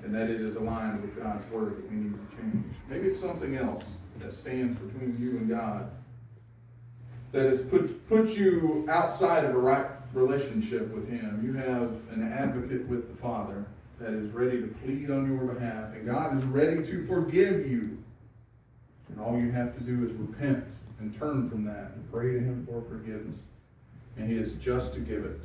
And 0.02 0.14
that 0.14 0.30
it 0.30 0.40
is 0.40 0.56
aligned 0.56 1.02
with 1.02 1.22
God's 1.22 1.46
word 1.52 1.76
that 1.76 1.90
we 1.90 1.96
need 1.96 2.14
to 2.14 2.36
change. 2.36 2.64
Maybe 2.88 3.08
it's 3.08 3.20
something 3.20 3.56
else 3.56 3.84
that 4.20 4.32
stands 4.32 4.78
between 4.78 5.18
you 5.20 5.36
and 5.36 5.50
God. 5.50 5.90
That 7.32 7.46
has 7.46 7.62
put, 7.62 8.08
put 8.08 8.30
you 8.30 8.86
outside 8.90 9.44
of 9.44 9.54
a 9.54 9.58
right 9.58 9.86
relationship 10.12 10.92
with 10.92 11.08
Him. 11.08 11.40
You 11.44 11.52
have 11.54 11.92
an 12.12 12.32
advocate 12.32 12.88
with 12.88 13.08
the 13.08 13.16
Father 13.22 13.64
that 14.00 14.12
is 14.12 14.30
ready 14.32 14.60
to 14.60 14.66
plead 14.82 15.10
on 15.10 15.26
your 15.26 15.52
behalf, 15.54 15.92
and 15.94 16.06
God 16.06 16.36
is 16.38 16.44
ready 16.44 16.84
to 16.86 17.06
forgive 17.06 17.70
you. 17.70 17.98
And 19.08 19.20
all 19.20 19.38
you 19.38 19.52
have 19.52 19.76
to 19.76 19.84
do 19.84 20.04
is 20.04 20.12
repent 20.12 20.64
and 20.98 21.16
turn 21.18 21.48
from 21.48 21.64
that 21.64 21.92
and 21.94 22.10
pray 22.12 22.32
to 22.32 22.40
Him 22.40 22.66
for 22.68 22.82
forgiveness. 22.88 23.38
And 24.16 24.28
He 24.28 24.36
is 24.36 24.54
just 24.54 24.94
to 24.94 25.00
give 25.00 25.24
it. 25.24 25.40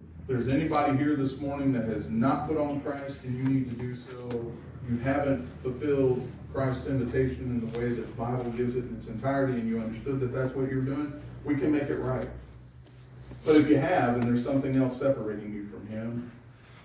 If 0.00 0.28
there's 0.28 0.48
anybody 0.48 0.96
here 0.98 1.16
this 1.16 1.38
morning 1.38 1.72
that 1.72 1.84
has 1.84 2.08
not 2.08 2.48
put 2.48 2.56
on 2.56 2.80
Christ 2.80 3.16
and 3.24 3.36
you 3.36 3.44
need 3.44 3.70
to 3.70 3.76
do 3.76 3.94
so, 3.94 4.52
you 4.88 4.98
haven't 4.98 5.48
fulfilled 5.62 6.28
Christ's 6.54 6.86
invitation 6.86 7.40
in 7.40 7.68
the 7.68 7.78
way 7.78 7.88
that 7.88 8.02
the 8.02 8.12
Bible 8.12 8.48
gives 8.52 8.76
it 8.76 8.84
in 8.84 8.96
its 8.96 9.08
entirety, 9.08 9.54
and 9.54 9.68
you 9.68 9.80
understood 9.80 10.20
that 10.20 10.32
that's 10.32 10.54
what 10.54 10.70
you're 10.70 10.82
doing, 10.82 11.12
we 11.44 11.56
can 11.56 11.72
make 11.72 11.82
it 11.82 11.96
right. 11.96 12.28
But 13.44 13.56
if 13.56 13.68
you 13.68 13.76
have, 13.78 14.16
and 14.16 14.22
there's 14.22 14.44
something 14.44 14.76
else 14.76 14.96
separating 14.96 15.52
you 15.52 15.66
from 15.66 15.84
Him, 15.88 16.30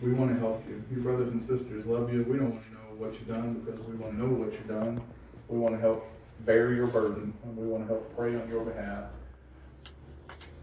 we 0.02 0.12
want 0.12 0.34
to 0.34 0.40
help 0.40 0.66
you. 0.68 0.84
Your 0.90 1.02
brothers 1.02 1.32
and 1.32 1.40
sisters 1.40 1.86
love 1.86 2.12
you. 2.12 2.24
We 2.24 2.38
don't 2.38 2.50
want 2.50 2.66
to 2.66 2.74
know 2.74 2.80
what 2.98 3.14
you've 3.14 3.28
done 3.28 3.54
because 3.64 3.80
we 3.82 3.96
want 3.96 4.14
to 4.14 4.20
know 4.20 4.34
what 4.34 4.52
you've 4.54 4.68
done. 4.68 5.02
We 5.48 5.60
want 5.60 5.76
to 5.76 5.80
help 5.80 6.04
bear 6.46 6.74
your 6.74 6.88
burden, 6.88 7.32
and 7.44 7.56
we 7.56 7.68
want 7.68 7.84
to 7.84 7.94
help 7.94 8.16
pray 8.18 8.36
on 8.36 8.50
your 8.50 8.66
behalf. 8.66 9.04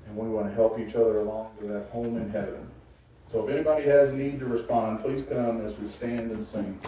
And 0.09 0.17
we 0.17 0.29
want 0.29 0.49
to 0.49 0.55
help 0.55 0.81
each 0.81 0.97
other 0.97 1.21
along 1.21 1.53
to 1.61 1.69
that 1.69 1.91
home 1.91 2.17
in 2.17 2.29
heaven. 2.31 2.69
So 3.31 3.47
if 3.47 3.55
anybody 3.55 3.85
has 3.85 4.13
need 4.13 4.41
to 4.41 4.47
respond, 4.47 5.01
please 5.01 5.25
come 5.25 5.65
as 5.65 5.79
we 5.79 5.87
stand 5.87 6.33
and 6.33 6.45
sing. 6.45 6.81